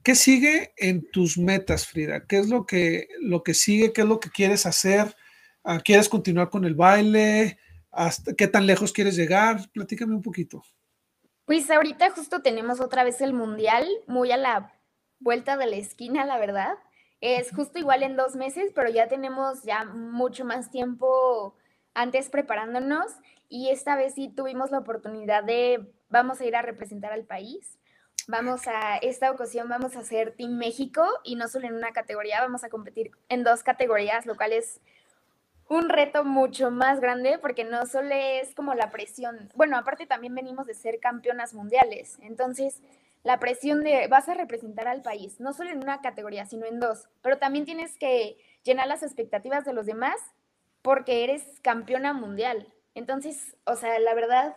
[0.03, 2.25] ¿Qué sigue en tus metas, Frida?
[2.25, 3.93] ¿Qué es lo que, lo que sigue?
[3.93, 5.15] ¿Qué es lo que quieres hacer?
[5.63, 7.57] Ah, ¿Quieres continuar con el baile?
[7.91, 9.69] ¿Hasta ¿Qué tan lejos quieres llegar?
[9.71, 10.63] Platícame un poquito.
[11.45, 14.76] Pues ahorita justo tenemos otra vez el mundial, muy a la
[15.20, 16.78] vuelta de la esquina, la verdad.
[17.22, 21.55] Es justo igual en dos meses, pero ya tenemos ya mucho más tiempo
[21.93, 23.11] antes preparándonos.
[23.49, 27.78] Y esta vez sí tuvimos la oportunidad de, vamos a ir a representar al país.
[28.28, 32.41] Vamos a, esta ocasión vamos a hacer Team México y no solo en una categoría,
[32.41, 34.82] vamos a competir en dos categorías, lo cual es
[35.70, 40.36] un reto mucho más grande porque no solo es como la presión, bueno, aparte también
[40.36, 42.82] venimos de ser campeonas mundiales, entonces
[43.28, 46.80] la presión de vas a representar al país, no solo en una categoría, sino en
[46.80, 50.15] dos, pero también tienes que llenar las expectativas de los demás
[50.82, 52.73] porque eres campeona mundial.
[52.95, 54.55] Entonces, o sea, la verdad,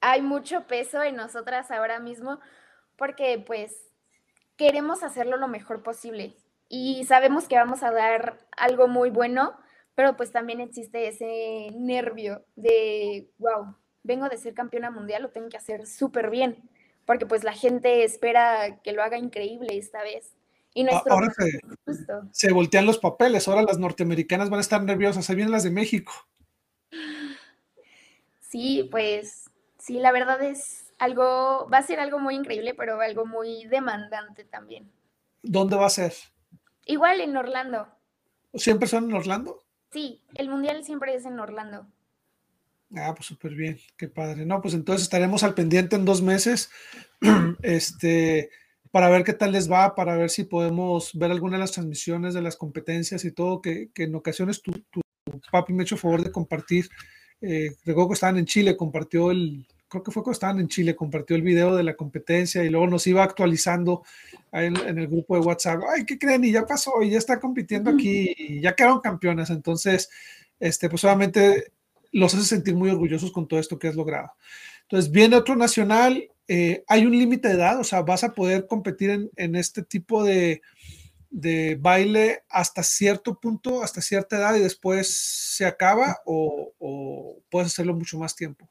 [0.00, 2.38] hay mucho peso en nosotras ahora mismo
[2.94, 3.90] porque pues
[4.56, 6.36] queremos hacerlo lo mejor posible
[6.68, 9.58] y sabemos que vamos a dar algo muy bueno,
[9.96, 15.48] pero pues también existe ese nervio de, wow, vengo de ser campeona mundial, lo tengo
[15.48, 16.70] que hacer súper bien,
[17.06, 20.34] porque pues la gente espera que lo haga increíble esta vez.
[20.74, 21.60] Y nuestro ahora se,
[22.32, 25.70] se, voltean los papeles, ahora las norteamericanas van a estar nerviosas, se vienen las de
[25.70, 26.12] México.
[28.40, 33.26] Sí, pues sí, la verdad es algo, va a ser algo muy increíble, pero algo
[33.26, 34.90] muy demandante también.
[35.42, 36.14] ¿Dónde va a ser?
[36.86, 37.88] Igual en Orlando.
[38.54, 39.62] ¿Siempre son en Orlando?
[39.92, 41.86] Sí, el mundial siempre es en Orlando.
[42.96, 44.46] Ah, pues súper bien, qué padre.
[44.46, 46.70] No, pues entonces estaremos al pendiente en dos meses,
[47.62, 48.50] este,
[48.90, 52.34] para ver qué tal les va, para ver si podemos ver alguna de las transmisiones
[52.34, 55.00] de las competencias y todo, que, en ocasiones tu, tu,
[55.50, 56.88] papi me ha hecho favor de compartir.
[57.40, 60.94] Eh, recuerdo que estaban en Chile, compartió el, creo que fue cuando estaban en Chile,
[60.94, 64.02] compartió el video de la competencia y luego nos iba actualizando
[64.52, 65.80] en, en, el grupo de WhatsApp.
[65.92, 66.44] Ay, ¿qué creen?
[66.44, 69.50] Y ya pasó, y ya está compitiendo aquí, y ya quedaron campeonas.
[69.50, 70.08] Entonces,
[70.60, 71.72] este, pues obviamente
[72.14, 74.32] los hace sentir muy orgullosos con todo esto que has logrado.
[74.82, 78.66] Entonces, viene otro nacional, eh, hay un límite de edad, o sea, vas a poder
[78.66, 80.62] competir en, en este tipo de,
[81.30, 87.72] de, baile hasta cierto punto, hasta cierta edad y después se acaba o, o puedes
[87.72, 88.68] hacerlo mucho más tiempo.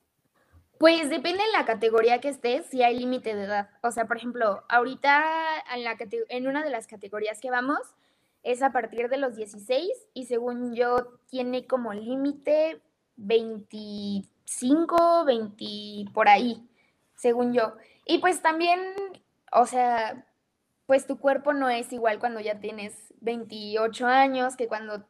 [0.78, 3.70] Pues depende de la categoría que estés, si hay límite de edad.
[3.82, 5.24] O sea, por ejemplo, ahorita
[5.76, 5.98] en, la
[6.30, 7.80] en una de las categorías que vamos
[8.44, 12.82] es a partir de los 16 y según yo tiene como límite
[13.18, 16.68] 25, 20 por ahí,
[17.16, 17.76] según yo.
[18.06, 18.80] Y pues también,
[19.52, 20.26] o sea,
[20.86, 25.06] pues tu cuerpo no es igual cuando ya tienes 28 años que cuando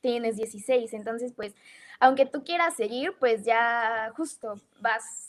[0.00, 0.92] tienes 16.
[0.94, 1.54] Entonces, pues,
[2.00, 5.28] aunque tú quieras seguir, pues ya justo vas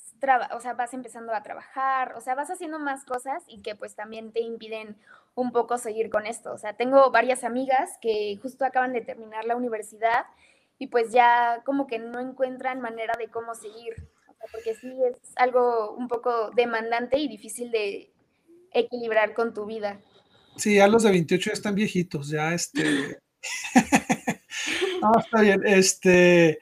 [0.54, 3.96] o sea, vas empezando a trabajar, o sea, vas haciendo más cosas y que pues
[3.96, 4.98] también te impiden
[5.36, 6.52] un poco seguir con esto.
[6.52, 10.26] O sea, tengo varias amigas que justo acaban de terminar la universidad
[10.80, 14.08] y pues ya como que no encuentran manera de cómo seguir,
[14.52, 18.12] porque sí es algo un poco demandante y difícil de
[18.72, 20.00] equilibrar con tu vida.
[20.56, 23.20] Sí, ya los de 28 ya están viejitos, ya este...
[25.02, 26.60] no, está bien, este...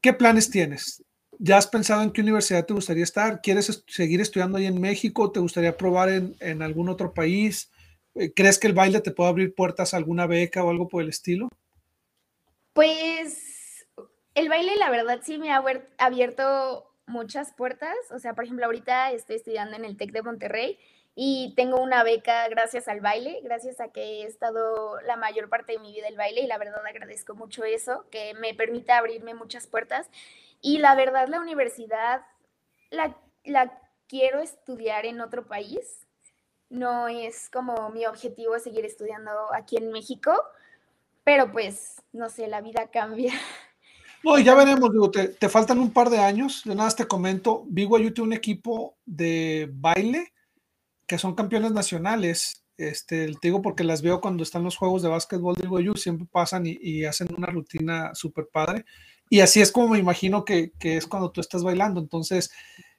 [0.00, 1.04] ¿Qué planes tienes?
[1.38, 3.40] ¿Ya has pensado en qué universidad te gustaría estar?
[3.40, 5.30] ¿Quieres seguir estudiando ahí en México?
[5.30, 7.70] ¿Te gustaría probar en, en algún otro país?
[8.34, 11.08] ¿Crees que el baile te puede abrir puertas a alguna beca o algo por el
[11.08, 11.48] estilo?
[12.72, 13.86] Pues
[14.34, 15.62] el baile, la verdad, sí me ha
[15.98, 17.94] abierto muchas puertas.
[18.10, 20.78] O sea, por ejemplo, ahorita estoy estudiando en el TEC de Monterrey
[21.14, 25.72] y tengo una beca gracias al baile, gracias a que he estado la mayor parte
[25.72, 29.34] de mi vida el baile y la verdad agradezco mucho eso, que me permite abrirme
[29.34, 30.08] muchas puertas.
[30.62, 32.22] Y la verdad, la universidad
[32.90, 36.06] la, la quiero estudiar en otro país.
[36.70, 40.32] No es como mi objetivo seguir estudiando aquí en México
[41.24, 43.32] pero pues, no sé, la vida cambia.
[44.24, 46.62] No, ya veremos, digo, te, te, faltan un par de años.
[46.64, 50.32] De nada más te comento, BYU tiene un equipo de baile
[51.08, 52.64] que son campeones nacionales.
[52.76, 56.28] Este, te digo porque las veo cuando están los juegos de básquetbol de BYU, siempre
[56.30, 58.84] pasan y, y hacen una rutina súper padre.
[59.28, 62.00] Y así es como me imagino que, que, es cuando tú estás bailando.
[62.00, 62.52] Entonces,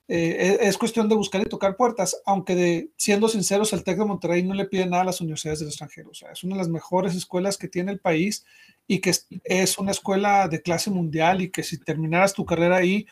[0.07, 4.05] eh, es cuestión de buscar y tocar puertas, aunque de, siendo sinceros, el TEC de
[4.05, 6.11] Monterrey no le pide nada a las universidades del extranjero.
[6.11, 8.45] Es una de las mejores escuelas que tiene el país
[8.85, 13.05] y que es, una escuela de clase mundial y que si terminaras tu carrera ahí,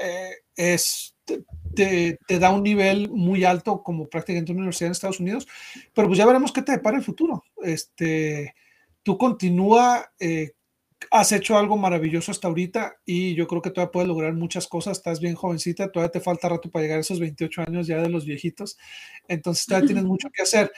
[0.00, 1.16] eh, es,
[1.74, 5.48] te, te, da un nivel muy alto como prácticamente una universidad en Estados Unidos.
[5.92, 7.42] Pero pues ya veremos qué te depara el futuro.
[7.62, 8.54] Este,
[9.02, 10.52] tú continúa eh,
[11.10, 14.98] has hecho algo maravilloso hasta ahorita y yo creo que todavía puedes lograr muchas cosas.
[14.98, 18.08] Estás bien jovencita, todavía te falta rato para llegar a esos 28 años ya de
[18.08, 18.78] los viejitos.
[19.28, 20.72] Entonces todavía tienes mucho que hacer.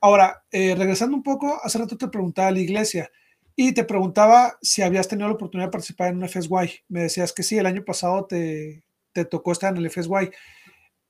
[0.00, 3.10] Ahora, eh, regresando un poco, hace rato te preguntaba a la iglesia
[3.56, 6.82] y te preguntaba si habías tenido la oportunidad de participar en un FSY.
[6.88, 10.30] Me decías que sí, el año pasado te, te tocó estar en el FSY.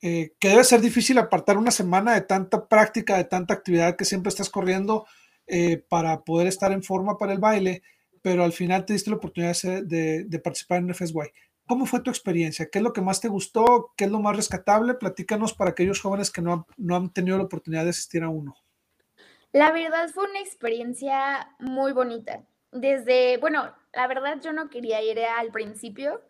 [0.05, 4.05] Eh, que debe ser difícil apartar una semana de tanta práctica, de tanta actividad que
[4.05, 5.07] siempre estás corriendo
[5.47, 7.83] eh, para poder estar en forma para el baile
[8.23, 11.33] pero al final te diste la oportunidad de, participar en FSY.
[11.67, 12.69] ¿Cómo fue tu experiencia?
[12.71, 13.93] ¿Qué es lo que más te gustó?
[13.97, 14.95] ¿Qué es lo más rescatable?
[14.95, 18.29] Platícanos para aquellos jóvenes que no han, no han tenido la oportunidad de asistir a
[18.29, 18.55] uno.
[19.53, 22.45] La verdad fue una experiencia muy bonita.
[22.73, 26.23] Desde, bueno, la verdad yo no quería ir al principio.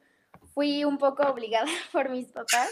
[0.54, 2.70] Fui un poco obligada por mis papás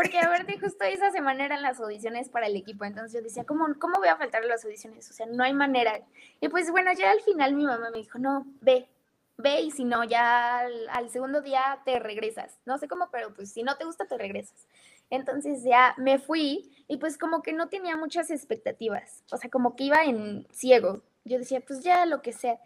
[0.00, 3.44] porque, a ver, justo esa semana eran las audiciones para el equipo, entonces yo decía,
[3.44, 5.10] ¿cómo, ¿cómo voy a faltar las audiciones?
[5.10, 6.00] O sea, no hay manera.
[6.40, 8.88] Y pues bueno, ya al final mi mamá me dijo, no, ve,
[9.36, 12.58] ve y si no, ya al, segundo día te regresas.
[12.64, 14.66] No sé cómo, pero pues si no te gusta, te regresas.
[15.10, 19.76] Entonces ya me fui y pues como que no tenía muchas expectativas, o sea, como
[19.76, 21.02] que iba en ciego.
[21.26, 22.58] Yo decía, pues ya lo que sea.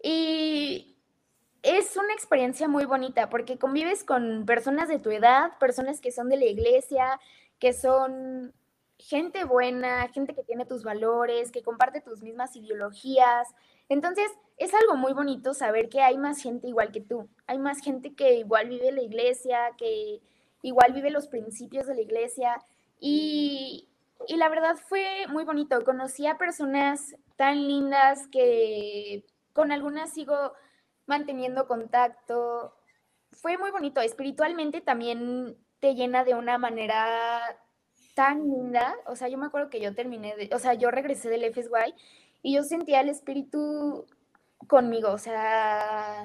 [0.00, 0.95] Y
[1.62, 6.28] es una experiencia muy bonita porque convives con personas de tu edad, personas que son
[6.28, 7.20] de la iglesia,
[7.58, 8.52] que son
[8.98, 13.48] gente buena, gente que tiene tus valores, que comparte tus mismas ideologías.
[13.88, 17.28] Entonces, es algo muy bonito saber que hay más gente igual que tú.
[17.46, 20.20] Hay más gente que igual vive la iglesia, que
[20.62, 22.64] igual vive los principios de la iglesia
[22.98, 23.88] y,
[24.26, 25.84] y la verdad fue muy bonito.
[25.84, 30.52] Conocí a personas tan lindas que con algunas sigo
[31.06, 32.74] manteniendo contacto.
[33.32, 34.00] Fue muy bonito.
[34.00, 37.40] Espiritualmente también te llena de una manera
[38.14, 38.94] tan linda.
[39.06, 41.94] O sea, yo me acuerdo que yo terminé de, o sea, yo regresé del FSY
[42.42, 44.06] y yo sentía el espíritu
[44.68, 45.10] conmigo.
[45.10, 46.24] O sea,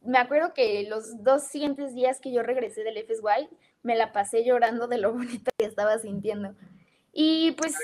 [0.00, 3.48] me acuerdo que los dos siguientes días que yo regresé del FSY,
[3.82, 6.54] me la pasé llorando de lo bonito que estaba sintiendo.
[7.12, 7.74] Y pues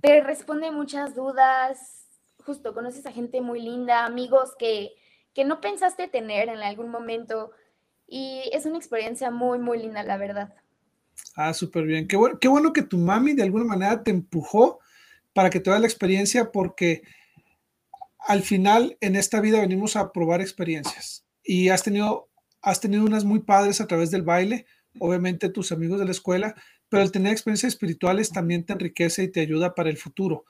[0.00, 2.08] te responde muchas dudas,
[2.44, 4.94] justo conoces a gente muy linda, amigos que,
[5.34, 7.52] que no pensaste tener en algún momento.
[8.06, 10.54] Y es una experiencia muy, muy linda, la verdad.
[11.34, 12.06] Ah, súper bien.
[12.06, 14.80] Qué bueno, qué bueno que tu mami de alguna manera te empujó
[15.32, 17.02] para que te la experiencia, porque
[18.18, 22.28] al final en esta vida venimos a probar experiencias y has tenido,
[22.60, 24.66] has tenido unas muy padres a través del baile,
[24.98, 26.54] obviamente tus amigos de la escuela,
[26.88, 30.44] pero el tener experiencias espirituales también te enriquece y te ayuda para el futuro.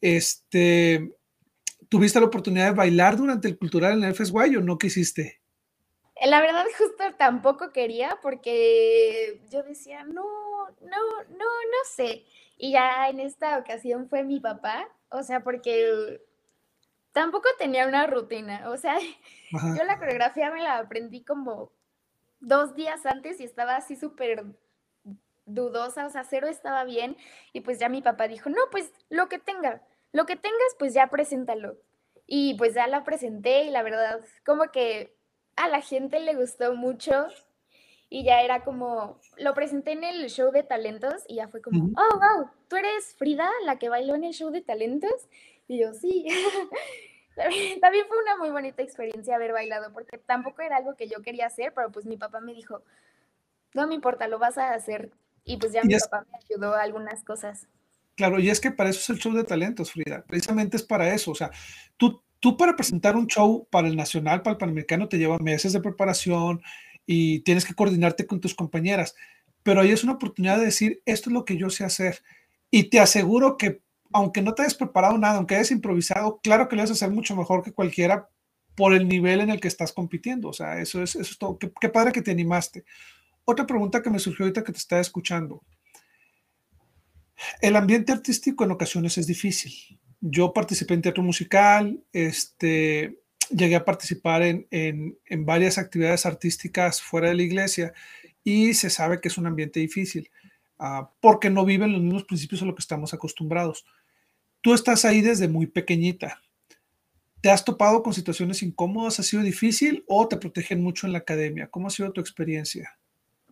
[0.00, 1.16] Este,
[1.88, 5.40] ¿Tuviste la oportunidad de bailar durante el cultural en el FSY o no quisiste?
[6.24, 10.24] La verdad, justo tampoco quería porque yo decía, no,
[10.80, 12.24] no, no, no sé.
[12.58, 16.20] Y ya en esta ocasión fue mi papá, o sea, porque
[17.12, 18.98] tampoco tenía una rutina, o sea,
[19.76, 21.72] yo la coreografía me la aprendí como
[22.40, 24.44] dos días antes y estaba así súper
[25.46, 27.16] dudosa, o sea, cero estaba bien.
[27.52, 29.82] Y pues ya mi papá dijo, no, pues lo que tenga,
[30.16, 31.76] lo que tengas, pues ya preséntalo.
[32.26, 35.14] Y pues ya la presenté y la verdad, como que
[35.56, 37.26] a la gente le gustó mucho
[38.08, 41.84] y ya era como, lo presenté en el show de talentos y ya fue como,
[41.84, 45.28] oh, wow, ¿tú eres Frida, la que bailó en el show de talentos?
[45.68, 46.26] Y yo, sí.
[47.82, 51.44] También fue una muy bonita experiencia haber bailado, porque tampoco era algo que yo quería
[51.44, 52.82] hacer, pero pues mi papá me dijo,
[53.74, 55.12] no me importa, lo vas a hacer.
[55.44, 57.68] Y pues ya mi papá me ayudó a algunas cosas.
[58.16, 60.24] Claro, y es que para eso es el show de talentos, Frida.
[60.26, 61.30] Precisamente es para eso.
[61.32, 61.50] O sea,
[61.98, 65.74] tú, tú para presentar un show para el nacional, para el panamericano, te lleva meses
[65.74, 66.62] de preparación
[67.04, 69.14] y tienes que coordinarte con tus compañeras.
[69.62, 72.22] Pero ahí es una oportunidad de decir, esto es lo que yo sé hacer.
[72.70, 76.76] Y te aseguro que, aunque no te hayas preparado nada, aunque hayas improvisado, claro que
[76.76, 78.30] lo vas a hacer mucho mejor que cualquiera
[78.76, 80.48] por el nivel en el que estás compitiendo.
[80.48, 81.58] O sea, eso es, eso es todo.
[81.58, 82.84] Qué, qué padre que te animaste.
[83.44, 85.62] Otra pregunta que me surgió ahorita que te estaba escuchando.
[87.60, 89.72] El ambiente artístico en ocasiones es difícil.
[90.20, 93.20] Yo participé en teatro musical, este,
[93.50, 97.92] llegué a participar en, varias actividades artísticas fuera de la iglesia
[98.42, 100.30] y se sabe que es un ambiente difícil
[100.78, 103.84] ah, porque no viven los mismos principios a lo que estamos acostumbrados.
[104.62, 106.42] Tú estás ahí desde muy pequeñita.
[107.40, 109.20] ¿Te has topado con situaciones incómodas?
[109.20, 111.68] ¿Ha sido difícil o te protegen mucho en la academia?
[111.68, 112.98] ¿Cómo ha sido tu experiencia?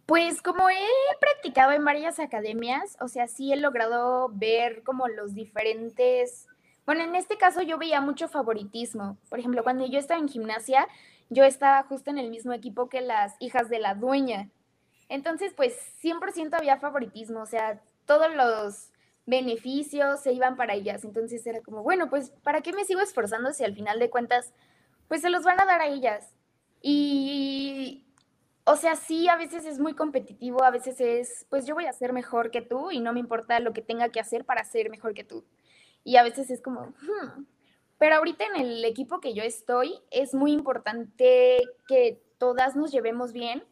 [0.07, 0.87] Pues como he
[1.19, 6.47] practicado en varias academias, o sea, sí he logrado ver como los diferentes,
[6.85, 9.17] bueno, en este caso yo veía mucho favoritismo.
[9.31, 10.87] Por ejemplo, cuando yo estaba en gimnasia,
[11.31, 14.51] yo estaba justo en el mismo equipo que las hijas de la dueña.
[15.09, 18.91] Entonces, pues 100% había favoritismo, o sea, todos los
[19.27, 21.05] beneficios se iban para ellas.
[21.05, 24.53] Entonces era como, bueno, pues ¿para qué me sigo esforzando si al final de cuentas,
[25.09, 26.35] pues se los van a dar a ellas?
[26.83, 28.04] Y
[28.65, 31.93] o sea, sí, a veces es muy competitivo, a veces es, pues yo voy a
[31.93, 34.89] ser mejor que tú y no me importa lo que tenga que hacer para ser
[34.91, 35.45] mejor que tú.
[36.03, 37.47] Y a veces es como, hmm".
[37.99, 43.33] pero ahorita en el equipo que yo estoy es muy importante que todas nos llevemos
[43.33, 43.65] bien,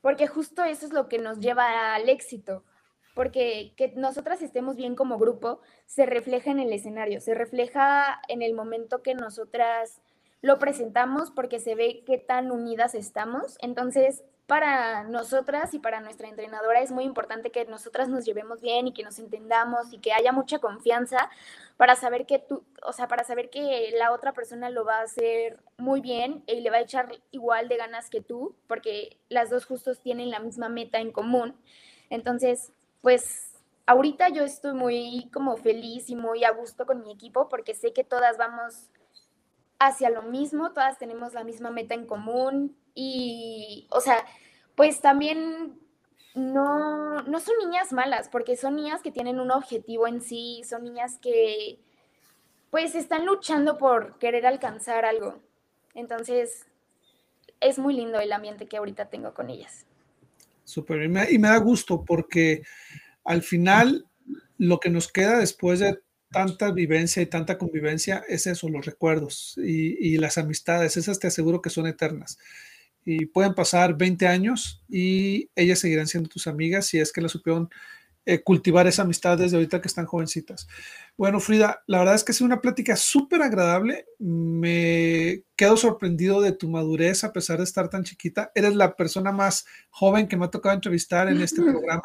[0.00, 2.64] porque justo eso es lo que nos lleva al éxito,
[3.14, 8.42] porque que nosotras estemos bien como grupo se refleja en el escenario, se refleja en
[8.42, 10.00] el momento que nosotras
[10.44, 13.56] lo presentamos porque se ve qué tan unidas estamos.
[13.62, 18.86] Entonces, para nosotras y para nuestra entrenadora es muy importante que nosotras nos llevemos bien
[18.86, 21.30] y que nos entendamos y que haya mucha confianza
[21.78, 25.04] para saber que tú, o sea, para saber que la otra persona lo va a
[25.04, 29.48] hacer muy bien y le va a echar igual de ganas que tú, porque las
[29.48, 31.56] dos justos tienen la misma meta en común.
[32.10, 32.70] Entonces,
[33.00, 37.74] pues ahorita yo estoy muy como feliz y muy a gusto con mi equipo porque
[37.74, 38.90] sé que todas vamos
[39.78, 44.24] hacia lo mismo, todas tenemos la misma meta en común y, o sea,
[44.74, 45.78] pues también
[46.34, 50.84] no, no son niñas malas, porque son niñas que tienen un objetivo en sí, son
[50.84, 51.78] niñas que
[52.70, 55.40] pues están luchando por querer alcanzar algo.
[55.94, 56.66] Entonces,
[57.60, 59.86] es muy lindo el ambiente que ahorita tengo con ellas.
[60.64, 62.62] Súper, y y me da gusto porque
[63.24, 64.06] al final
[64.58, 66.00] lo que nos queda después de
[66.34, 71.62] tanta vivencia y tanta convivencia es eso, los recuerdos y, las amistades, esas te aseguro
[71.62, 72.38] que son eternas.
[73.06, 77.28] y pueden pasar 20 años y ellas seguirán siendo tus amigas si es que la
[77.28, 77.68] supieron
[78.26, 80.66] eh, cultivar esa amistad desde ahorita que están jovencitas.
[81.16, 84.06] Bueno, Frida, la verdad es que ha sido una plática súper agradable.
[84.18, 88.50] Me quedo sorprendido de tu madurez a pesar de estar tan chiquita.
[88.54, 92.02] Eres la persona más joven que me ha tocado entrevistar en este programa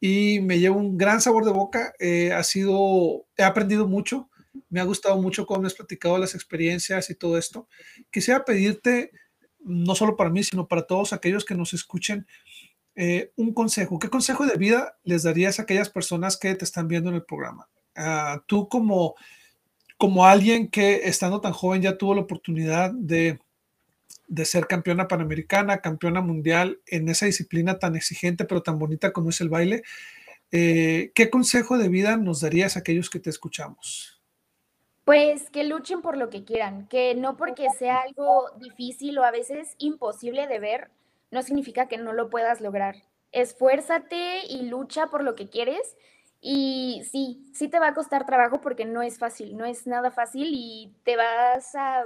[0.00, 1.92] y me llevo un gran sabor de boca.
[1.98, 4.30] Eh, ha sido, he aprendido mucho.
[4.70, 7.68] Me ha gustado mucho cómo has platicado las experiencias y todo esto.
[8.10, 9.12] Quisiera pedirte,
[9.60, 12.26] no solo para mí, sino para todos aquellos que nos escuchen,
[12.96, 13.98] eh, un consejo.
[13.98, 17.24] ¿Qué consejo de vida les darías a aquellas personas que te están viendo en el
[17.24, 17.68] programa?
[17.94, 19.14] Ah, tú como,
[19.98, 23.38] como alguien que estando tan joven ya tuvo la oportunidad de,
[24.30, 29.30] de ser campeona panamericana, campeona mundial en esa disciplina tan exigente pero tan bonita como
[29.30, 29.82] es el baile,
[30.52, 34.22] eh, ¿qué consejo de vida nos darías a aquellos que te escuchamos?
[35.04, 39.32] Pues que luchen por lo que quieran, que no porque sea algo difícil o a
[39.32, 40.90] veces imposible de ver,
[41.32, 42.94] no significa que no lo puedas lograr.
[43.32, 45.96] Esfuérzate y lucha por lo que quieres.
[46.40, 50.12] Y sí, sí te va a costar trabajo porque no es fácil, no es nada
[50.12, 52.04] fácil y te vas a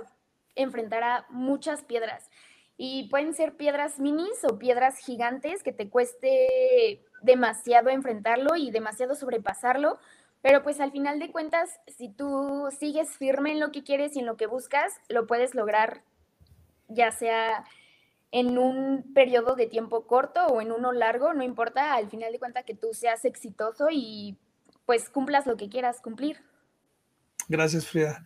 [0.56, 2.30] enfrentar a muchas piedras.
[2.76, 9.14] Y pueden ser piedras minis o piedras gigantes que te cueste demasiado enfrentarlo y demasiado
[9.14, 9.98] sobrepasarlo.
[10.42, 14.20] Pero pues al final de cuentas, si tú sigues firme en lo que quieres y
[14.20, 16.02] en lo que buscas, lo puedes lograr,
[16.88, 17.64] ya sea
[18.30, 22.40] en un periodo de tiempo corto o en uno largo, no importa, al final de
[22.40, 24.36] cuentas que tú seas exitoso y
[24.86, 26.42] pues cumplas lo que quieras cumplir.
[27.48, 28.24] Gracias, Frida.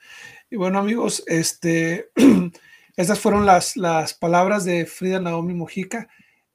[0.51, 2.11] Y bueno, amigos, este,
[2.97, 3.75] estas fueron las,
[4.21, 6.09] palabras de Frida Naomi Mojica.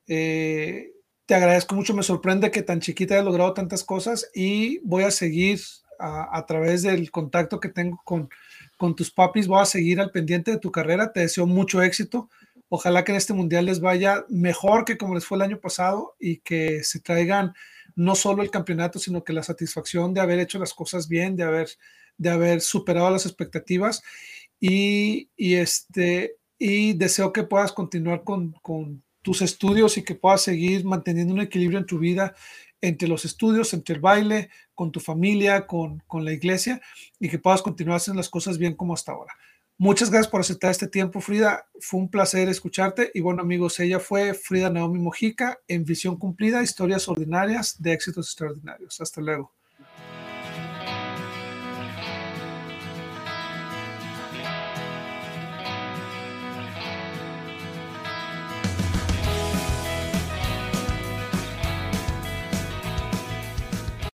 [0.07, 0.91] Eh,
[1.25, 5.11] te agradezco mucho, me sorprende que tan chiquita haya logrado tantas cosas y voy a
[5.11, 5.61] seguir
[5.99, 8.29] a, a través del contacto que tengo con,
[8.77, 11.13] con tus papis, voy a seguir al pendiente de tu carrera.
[11.13, 12.29] Te deseo mucho éxito
[12.75, 16.15] Ojalá que en este mundial les vaya mejor que como les fue el año pasado
[16.19, 17.53] y que se traigan
[17.95, 21.43] no solo el campeonato, sino que la satisfacción de haber hecho las cosas bien, de
[21.43, 21.69] haber,
[22.23, 24.01] de haber superado las expectativas.
[24.59, 30.85] Y, este, y deseo que puedas continuar con, con tus estudios y que puedas seguir
[30.85, 32.33] manteniendo un equilibrio en tu vida
[32.81, 36.81] entre los estudios, entre el baile, con tu familia, con, con la iglesia
[37.19, 39.33] y que puedas continuar haciendo las cosas bien como hasta ahora.
[39.77, 41.65] Muchas gracias por aceptar este tiempo, Frida.
[41.79, 43.11] Fue un placer escucharte.
[43.13, 48.27] Y bueno, amigos, ella fue Frida Naomi Mojica en Visión Cumplida, Historias Ordinarias de Éxitos
[48.27, 49.01] Extraordinarios.
[49.01, 49.51] Hasta luego.